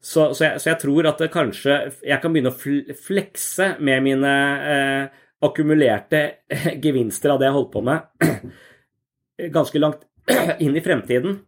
[0.01, 1.77] Så, så, jeg, så, jeg, tror at kanskje
[2.09, 4.33] jeg kan begynne å flekse med mine
[4.73, 6.23] eh, akkumulerte
[6.85, 8.27] gevinster av det jeg holdt på med
[9.57, 10.03] ganske langt
[10.65, 11.39] inn i fremtiden.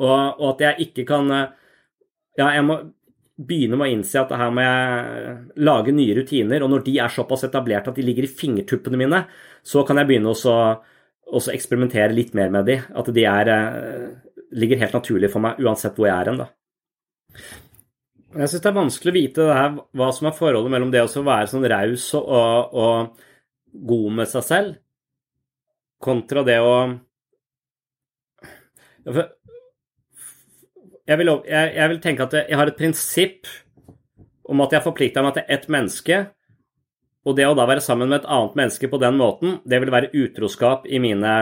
[0.00, 1.28] Og, og, at jeg ikke kan
[2.38, 2.78] Ja, jeg må
[3.46, 6.64] begynne med å innse at her må jeg lage nye rutiner.
[6.64, 9.22] Og når de er såpass etablert at de ligger i fingertuppene mine,
[9.62, 12.78] så kan jeg begynne å eksperimentere litt mer med de.
[13.00, 13.52] At de er,
[14.56, 16.44] ligger helt naturlig for meg uansett hvor jeg er hen.
[18.30, 21.24] Jeg syns det er vanskelig å vite her, hva som er forholdet mellom det å
[21.26, 24.76] være sånn raus og, og, og god med seg selv,
[26.00, 26.74] kontra det å
[31.10, 33.48] jeg vil, jeg, jeg vil, tenke at jeg har et prinsipp
[34.50, 36.20] om at jeg forplikter meg til ett menneske,
[37.26, 39.92] og det å da være sammen med et annet menneske på den måten, det vil
[39.92, 41.34] være utroskap i mine,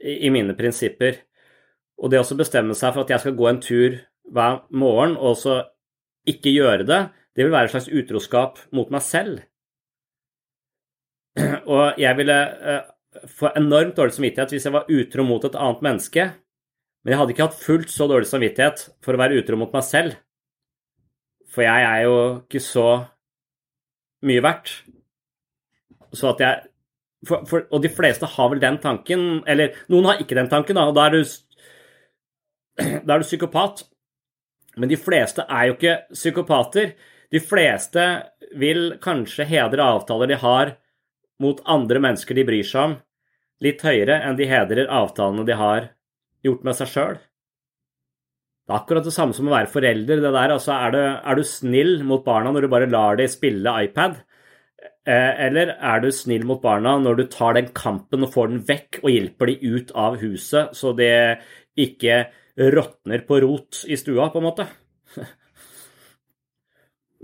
[0.00, 1.20] i mine prinsipper.
[2.00, 4.00] Og det å bestemme seg for at jeg skal gå en tur
[4.32, 5.60] hver morgen, og så
[6.28, 7.00] ikke gjøre det,
[7.36, 9.44] det vil være et slags utroskap mot meg selv.
[11.70, 12.38] Og jeg ville
[13.30, 16.30] få enormt dårlig samvittighet hvis jeg var utro mot et annet menneske,
[17.00, 19.84] men jeg hadde ikke hatt fullt så dårlig samvittighet for å være utro mot meg
[19.86, 20.16] selv.
[21.50, 22.88] For jeg er jo ikke så
[24.28, 24.74] mye verdt.
[26.12, 26.66] Så at jeg
[27.26, 30.78] for, for, Og de fleste har vel den tanken, eller noen har ikke den tanken,
[30.78, 31.24] da, og da er du,
[33.06, 33.84] da er du psykopat.
[34.80, 36.94] Men de fleste er jo ikke psykopater.
[37.30, 38.06] De fleste
[38.58, 40.74] vil kanskje hedre avtaler de har
[41.40, 42.96] mot andre mennesker de bryr seg om,
[43.64, 45.90] litt høyere enn de hedrer avtalene de har
[46.46, 47.20] gjort med seg sjøl.
[48.70, 50.20] Det er akkurat det samme som å være forelder.
[50.22, 53.30] det der, altså er, du, er du snill mot barna når du bare lar dem
[53.30, 54.20] spille iPad?
[54.80, 58.60] Eh, eller er du snill mot barna når du tar den kampen og får den
[58.68, 61.40] vekk og hjelper de ut av huset, så det
[61.80, 62.22] ikke
[62.60, 64.68] råtner på rot i stua, på en måte?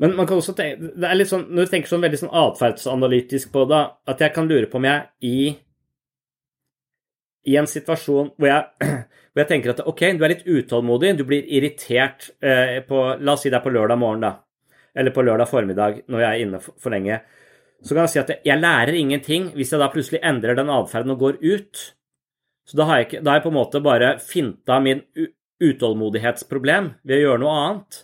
[0.00, 2.34] Men man kan også tenke, det er litt sånn, når du tenker sånn veldig sånn
[2.42, 5.38] atferdsanalytisk på det, at jeg kan lure på om jeg i
[7.46, 8.90] i en situasjon hvor jeg,
[9.32, 13.36] hvor jeg, tenker at ok, du er litt utålmodig, du blir irritert eh, på La
[13.36, 14.34] oss si det er på lørdag morgen, da.
[14.96, 17.20] Eller på lørdag formiddag når jeg er inne for, for lenge.
[17.84, 21.14] Så kan jeg si at jeg lærer ingenting hvis jeg da plutselig endrer den atferden
[21.14, 21.82] og går ut.
[22.66, 25.04] Så da har jeg, da har jeg på en måte bare finta min
[25.62, 28.00] utålmodighetsproblem ved å gjøre noe annet.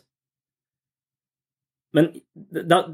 [1.92, 2.84] Men da,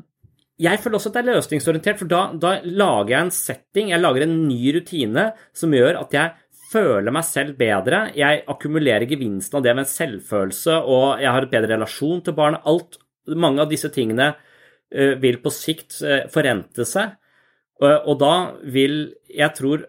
[0.58, 4.02] jeg føler også at det er løsningsorientert, for da, da, lager jeg en setting, jeg
[4.02, 6.32] lager en ny rutine som gjør at jeg
[6.72, 8.08] føler meg selv bedre.
[8.18, 12.36] Jeg akkumulerer gevinsten av det med en selvfølelse, og jeg har et bedre relasjon til
[12.36, 12.66] barnet.
[12.68, 12.98] Alt,
[13.38, 17.14] mange av disse tingene uh, vil på sikt uh, forrente seg.
[17.78, 18.34] Uh, og da
[18.66, 19.82] vil Jeg tror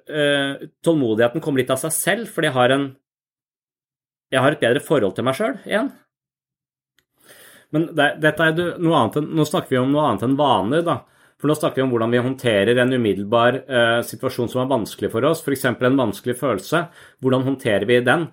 [0.84, 2.84] tålmodigheten komme litt av seg selv, fordi jeg har en
[4.30, 5.90] Jeg har et bedre forhold til meg sjøl igjen.
[7.76, 10.84] Men det, dette er noe annet enn, nå snakker vi om noe annet enn vaner,
[10.86, 11.02] da.
[11.40, 15.12] For nå snakker vi om hvordan vi håndterer en umiddelbar eh, situasjon som er vanskelig
[15.14, 15.70] for oss, f.eks.
[15.72, 16.82] en vanskelig følelse.
[17.24, 18.26] Hvordan håndterer vi den?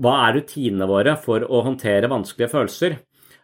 [0.00, 2.96] Hva er rutinene våre for å håndtere vanskelige følelser?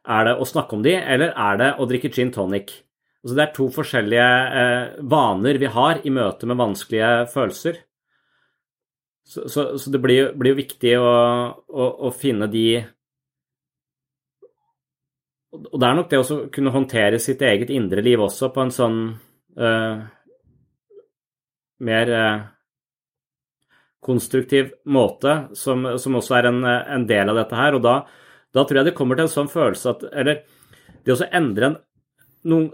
[0.08, 2.72] Er det å snakke om de, eller er det å drikke gin tonic?
[3.20, 4.28] Altså, det er to forskjellige
[4.62, 7.82] eh, vaner vi har i møte med vanskelige følelser.
[9.28, 11.10] Så, så, så det blir, jo viktig å,
[11.68, 12.80] å, å, finne de
[15.50, 18.72] Og det er nok det å kunne håndtere sitt eget indre liv også på en
[18.74, 18.98] sånn
[19.58, 20.02] uh,
[21.82, 22.44] mer uh,
[24.00, 27.76] konstruktiv måte, som, som også er en, en, del av dette her.
[27.76, 27.96] Og da,
[28.54, 30.42] da, tror jeg det kommer til en sånn følelse at Eller
[31.04, 31.78] det å endre en
[32.50, 32.70] noen,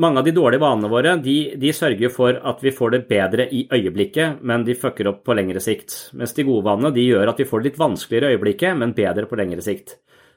[0.00, 3.48] mange av de dårlige vanene våre de, de, sørger for at vi får det bedre
[3.50, 5.96] i øyeblikket, men de fucker opp på lengre sikt.
[6.14, 8.94] Mens de gode vanene de gjør at vi får det litt vanskeligere i øyeblikket, men
[8.96, 9.96] bedre på lengre sikt.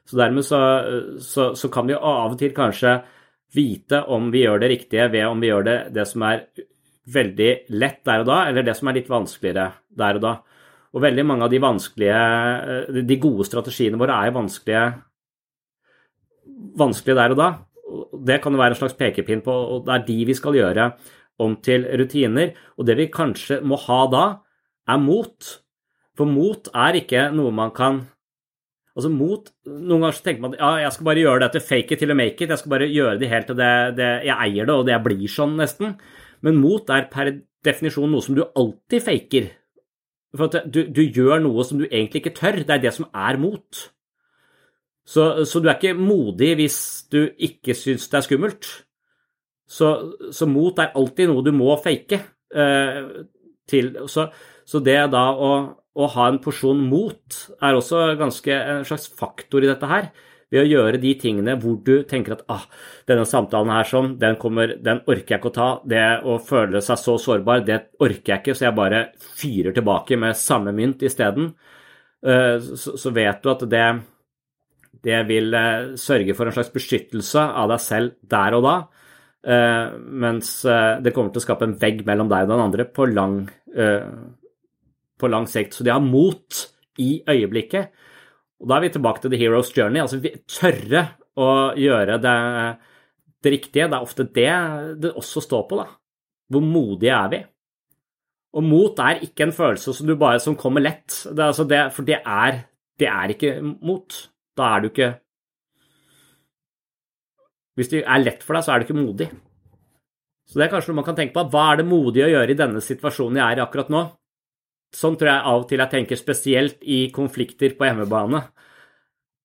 [0.09, 0.59] Så dermed så,
[1.23, 2.97] så, så, kan vi av og til kanskje
[3.55, 6.43] vite om vi gjør det riktige ved om vi gjør det, det som er
[7.13, 10.33] veldig lett der og da, eller det som er litt vanskeligere der og da.
[10.93, 14.83] Og veldig mange av de vanskelige De gode strategiene våre er vanskelige,
[16.77, 17.49] vanskelige der og da.
[18.29, 20.91] Det kan jo være en slags pekepinn på, og det er de vi skal gjøre
[21.43, 22.53] om til rutiner.
[22.77, 24.25] Og det vi kanskje må ha da,
[24.89, 25.53] er mot.
[26.17, 28.03] For mot er ikke noe man kan
[28.93, 31.65] Altså mot Noen ganger så tenker man at ja, jeg skal bare gjøre det til
[31.65, 32.51] fake it til å make it.
[32.53, 35.31] Jeg skal bare gjøre det helt til det, det, jeg eier det, og det blir
[35.31, 35.95] sånn, nesten.
[36.45, 37.31] Men mot er per
[37.65, 39.49] definisjon noe som du alltid faker.
[40.37, 42.61] For at du, du gjør noe som du egentlig ikke tør.
[42.61, 43.83] Det er det som er mot.
[45.05, 46.79] Så, så, du er ikke modig hvis
[47.11, 48.69] du ikke syns det er skummelt.
[49.67, 49.89] Så,
[50.31, 52.19] så, mot er alltid noe du må fake.
[52.53, 52.99] Eh,
[53.69, 54.27] til, så,
[54.65, 55.53] så, det da å,
[55.93, 60.11] å, ha en porsjon mot er også ganske en slags faktor i dette her.
[60.53, 62.65] Ved å gjøre de tingene hvor du tenker at ah,
[63.09, 65.69] denne samtalen her sånn, den, kommer, den orker jeg ikke å ta.
[65.89, 69.05] Det å føle seg så sårbar, det orker jeg ikke, så jeg bare
[69.39, 71.55] fyrer tilbake med samme mynt isteden.
[72.23, 73.87] Eh, så, vet du at det
[75.03, 78.75] det vil eh, sørge for en slags beskyttelse av deg selv der og da,
[79.43, 83.09] eh, mens det kommer til å skape en vegg mellom deg og den andre på
[83.11, 83.41] lang,
[85.19, 85.75] på lang sikt.
[85.75, 86.63] Så de har mot
[87.01, 87.93] i øyeblikket.
[88.61, 90.01] Og da er vi tilbake til the hero's journey.
[90.01, 91.07] Altså vi tørre
[91.39, 91.49] å
[91.79, 92.35] gjøre det,
[93.43, 93.89] det riktige.
[93.89, 94.51] Det er ofte det
[95.03, 95.87] det også står på, da.
[96.53, 97.41] Hvor modige er vi?
[98.53, 101.09] Og mot er ikke en følelse som, bare, som kommer lett.
[101.25, 102.61] Det, altså det, for det er,
[103.01, 104.19] det er ikke mot.
[104.53, 105.13] Da er du ikke
[107.73, 109.27] Hvis det er lett for deg, så er du ikke modig.
[110.45, 111.47] Så det er kanskje noe man kan tenke på.
[111.49, 114.03] Hva er det modig å gjøre i denne situasjonen jeg er i akkurat nå?
[114.93, 118.43] Sånn tror jeg av og til jeg tenker spesielt i konflikter på hjemmebane.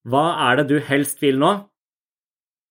[0.09, 1.53] Hva er det du helst vil nå?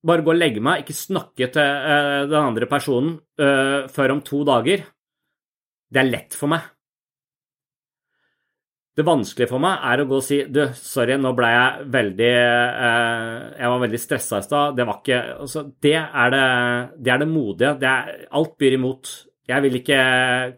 [0.08, 4.24] Bare gå og legge meg, ikke snakke til uh, den andre personen uh, før om
[4.26, 4.86] to dager.
[5.90, 6.66] Det er lett for meg.
[8.98, 12.30] Det vanskelige for meg er å gå og si du, sorry, nå ble jeg veldig
[12.34, 14.78] uh, Jeg var veldig stressa i stad.
[14.78, 16.46] Det var ikke altså, det, er det,
[16.98, 17.74] det, er det modige.
[17.82, 19.12] Det er, alt byr imot.
[19.48, 20.00] Jeg vil ikke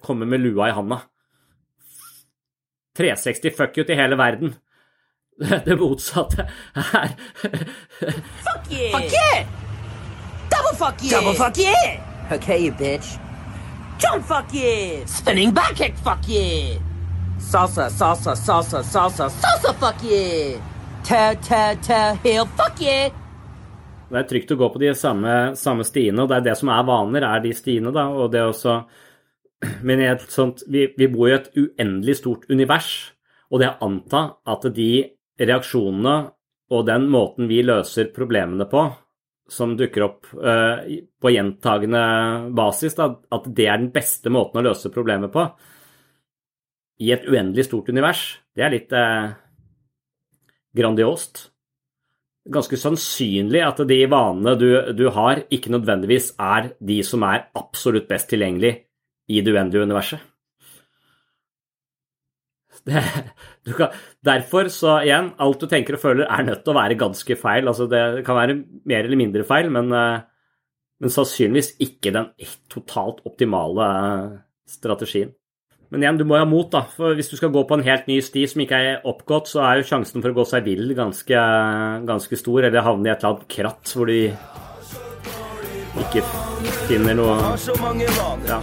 [0.04, 1.02] komme med lua i handa.
[3.00, 4.56] 360 fuck you til hele verden.
[5.66, 6.44] Det motsatte
[6.76, 7.14] er
[8.44, 8.92] Fuck yeah!
[8.92, 9.48] Fuck yeah!
[10.52, 11.16] Double fuck yeah!
[11.16, 12.36] Double fuck yeah!
[12.36, 13.18] Okay, you bitch.
[14.00, 15.06] Jump fuck yeah!
[15.06, 16.78] Spinning back kick fuck yeah!
[17.40, 20.60] Salsa, salsa, salsa, salsa, salsa, fuck yeah!
[21.04, 23.10] Ta, ta, ta, heel fuck yeah!
[24.10, 26.72] Det er trygt å gå på de samme, samme stiene, og det er det som
[26.74, 28.08] er vaner, er de stiene, da.
[28.10, 28.80] Og det også
[29.84, 30.02] Men
[30.32, 33.12] sånt vi, vi bor i et uendelig stort univers,
[33.52, 34.92] og det å anta at de
[35.40, 36.16] reaksjonene
[36.70, 38.86] og den måten vi løser problemene på,
[39.50, 40.86] som dukker opp uh,
[41.20, 42.02] på gjentagende
[42.56, 45.48] basis, da, at det er den beste måten å løse problemet på,
[47.00, 48.24] i et uendelig stort univers,
[48.56, 49.30] det er litt eh,
[50.76, 51.46] grandiost.
[52.52, 58.10] Ganske sannsynlig at de vanene du, du, har, ikke nødvendigvis er de som er absolutt
[58.12, 58.74] best tilgjengelig
[59.30, 60.26] i det uendelige universet.
[62.90, 67.00] Det, kan, derfor, så igjen, alt du tenker og føler er nødt til å være
[67.00, 67.68] ganske feil.
[67.70, 68.56] Altså det kan være
[68.90, 70.22] mer eller mindre feil, men, eh,
[71.04, 72.32] men sannsynligvis ikke den
[72.72, 75.36] totalt optimale eh, strategien.
[75.90, 76.84] Men igjen, du må ha mot, da.
[76.94, 79.64] For hvis du skal gå på en helt ny sti som ikke er oppgått, så
[79.66, 81.46] er jo sjansen for å gå seg vill ganske,
[82.10, 84.14] ganske stor, eller havne i et eller annet kratt hvor du
[86.00, 86.22] ikke
[86.86, 87.34] finner noe
[88.48, 88.62] ja.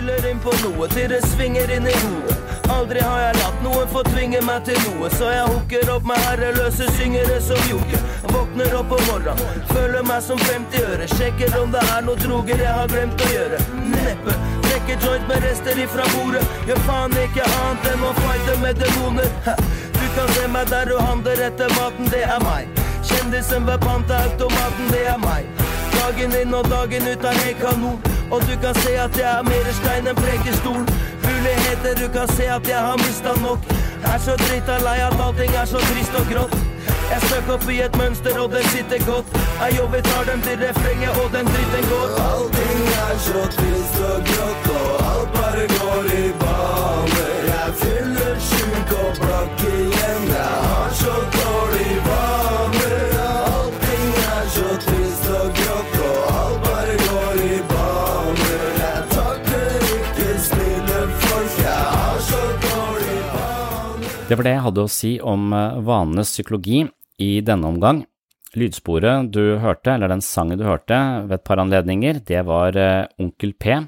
[0.00, 2.36] Fyller inn på noe til det svinger inn i hodet.
[2.72, 6.20] Aldri har jeg latt noen få tvinge meg til noe, så jeg hooker opp med
[6.24, 8.06] herreløse syngere som joker.
[8.30, 11.08] Våkner opp om morgenen, føler meg som 50 øre.
[11.16, 13.58] Sjekker om det er noe droger jeg har glemt å gjøre.
[13.92, 14.36] Neppe.
[14.68, 16.44] Trekker joint med rester ifra bordet.
[16.70, 19.34] Gjør faen ikke annet enn å fighte med demoner.
[19.98, 22.80] Du kan se meg der du handler etter maten, det er meg.
[23.10, 25.66] Kjendisen ved panteautomaten, det er meg.
[25.98, 28.19] Dagen inn og dagen ut er helt kanon.
[28.30, 30.82] Og du kan se at jeg er mer stein enn prekestol.
[31.26, 33.60] Muligheter, du kan se at jeg har mista nok.
[34.12, 36.54] Er så drita lei at allting er så trist og grått.
[37.10, 39.26] Jeg støkk opp i et mønster, og det sitter godt.
[39.62, 42.08] Jeg jobber, tar dem til refrenget, og den dritten går.
[42.28, 47.34] Allting er så trist og grått, og alt bare går i baner.
[47.52, 49.66] Jeg fyller sjuk og blakk
[64.30, 66.84] Det var det jeg hadde å si om eh, vanenes psykologi
[67.18, 68.04] i denne omgang.
[68.54, 73.08] Lydsporet du hørte, eller den sangen du hørte ved et par anledninger, det var eh,
[73.18, 73.80] Onkel P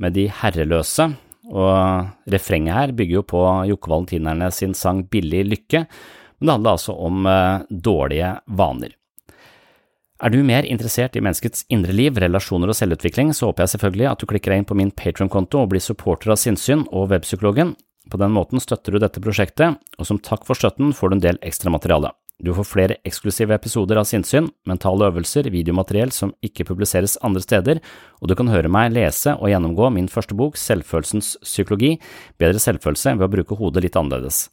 [0.00, 1.10] med De herreløse,
[1.52, 6.78] og refrenget her bygger jo på Jokke Valentinerne sin sang Billig lykke, men det handler
[6.78, 8.96] altså om eh, dårlige vaner.
[10.24, 14.08] Er du mer interessert i menneskets indre liv, relasjoner og selvutvikling, så håper jeg selvfølgelig
[14.08, 17.76] at du klikker deg inn på min Patron-konto og blir supporter av Sinnsyn og Webpsykologen.
[18.10, 21.24] På den måten støtter du dette prosjektet, og som takk for støtten får du en
[21.24, 22.12] del ekstra materiale.
[22.38, 27.80] Du får flere eksklusive episoder av Sinnsyn, mentale øvelser, videomateriell som ikke publiseres andre steder,
[28.20, 31.94] og du kan høre meg lese og gjennomgå min første bok, Selvfølelsens psykologi,
[32.36, 34.50] bedre selvfølelse ved å bruke hodet litt annerledes.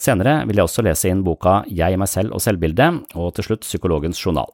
[0.00, 3.68] Senere vil jeg også lese inn boka Jeg, meg selv og selvbildet, og til slutt
[3.68, 4.50] Psykologens journal.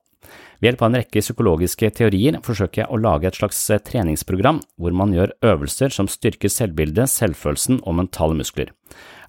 [0.60, 4.62] Ved hjelp av en rekke psykologiske teorier forsøker jeg å lage et slags eh, treningsprogram
[4.80, 8.72] hvor man gjør øvelser som styrker selvbildet, selvfølelsen og mentale muskler.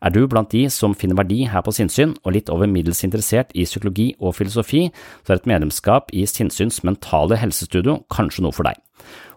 [0.02, 3.54] Er du blant de som finner verdi her på sinnssyn, og litt over middels interessert
[3.58, 4.88] i psykologi og filosofi,
[5.26, 8.78] så er et medlemskap i Sinnsyns mentale helsestudio kanskje noe for deg.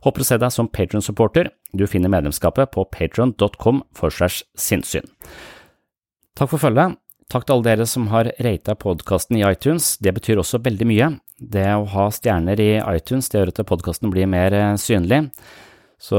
[0.04, 1.50] Håper å se deg som Patron-supporter.
[1.76, 5.08] Du finner medlemskapet på patron.com for segs sinnssyn.
[6.36, 6.98] Takk for følget.
[7.30, 11.10] Takk til alle dere som har rata podkasten i iTunes, det betyr også veldig mye.
[11.40, 15.24] Det å ha stjerner i iTunes det gjør at podkasten blir mer eh, synlig.
[16.00, 16.16] Så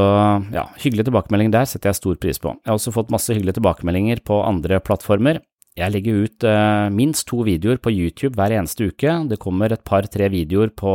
[0.53, 2.53] ja, hyggelig tilbakemelding der setter jeg stor pris på.
[2.57, 5.39] Jeg har også fått masse hyggelige tilbakemeldinger på andre plattformer.
[5.79, 9.13] Jeg legger ut eh, minst to videoer på YouTube hver eneste uke.
[9.29, 10.93] Det kommer et par–tre videoer på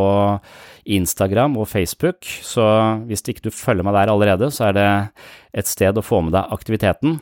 [0.98, 2.66] Instagram og Facebook, så
[3.08, 4.90] hvis ikke du følger meg der allerede, så er det
[5.62, 7.20] et sted å få med deg aktiviteten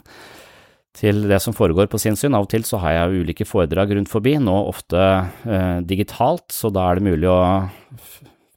[0.94, 2.36] til det som foregår på sinnssyn.
[2.36, 6.70] Av og til så har jeg ulike foredrag rundt forbi, nå ofte eh, digitalt, så
[6.74, 7.40] da er det mulig å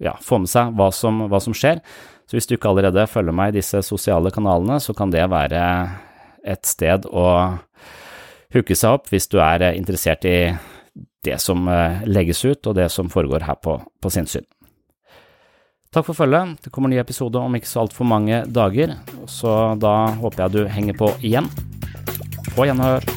[0.03, 1.81] ja, få med seg hva som, hva som, skjer.
[2.29, 5.61] Så hvis du ikke allerede følger meg i disse sosiale kanalene, så kan det være
[6.47, 7.27] et sted å
[8.53, 10.38] hooke seg opp hvis du er interessert i
[11.25, 14.45] det som eh, legges ut, og det som foregår her på, på sinnssyn.
[15.91, 16.59] Takk for følget.
[16.61, 18.93] Det kommer ny episode om ikke så altfor mange dager,
[19.31, 21.49] så da håper jeg du henger på igjen.
[22.55, 23.16] På gjenhør.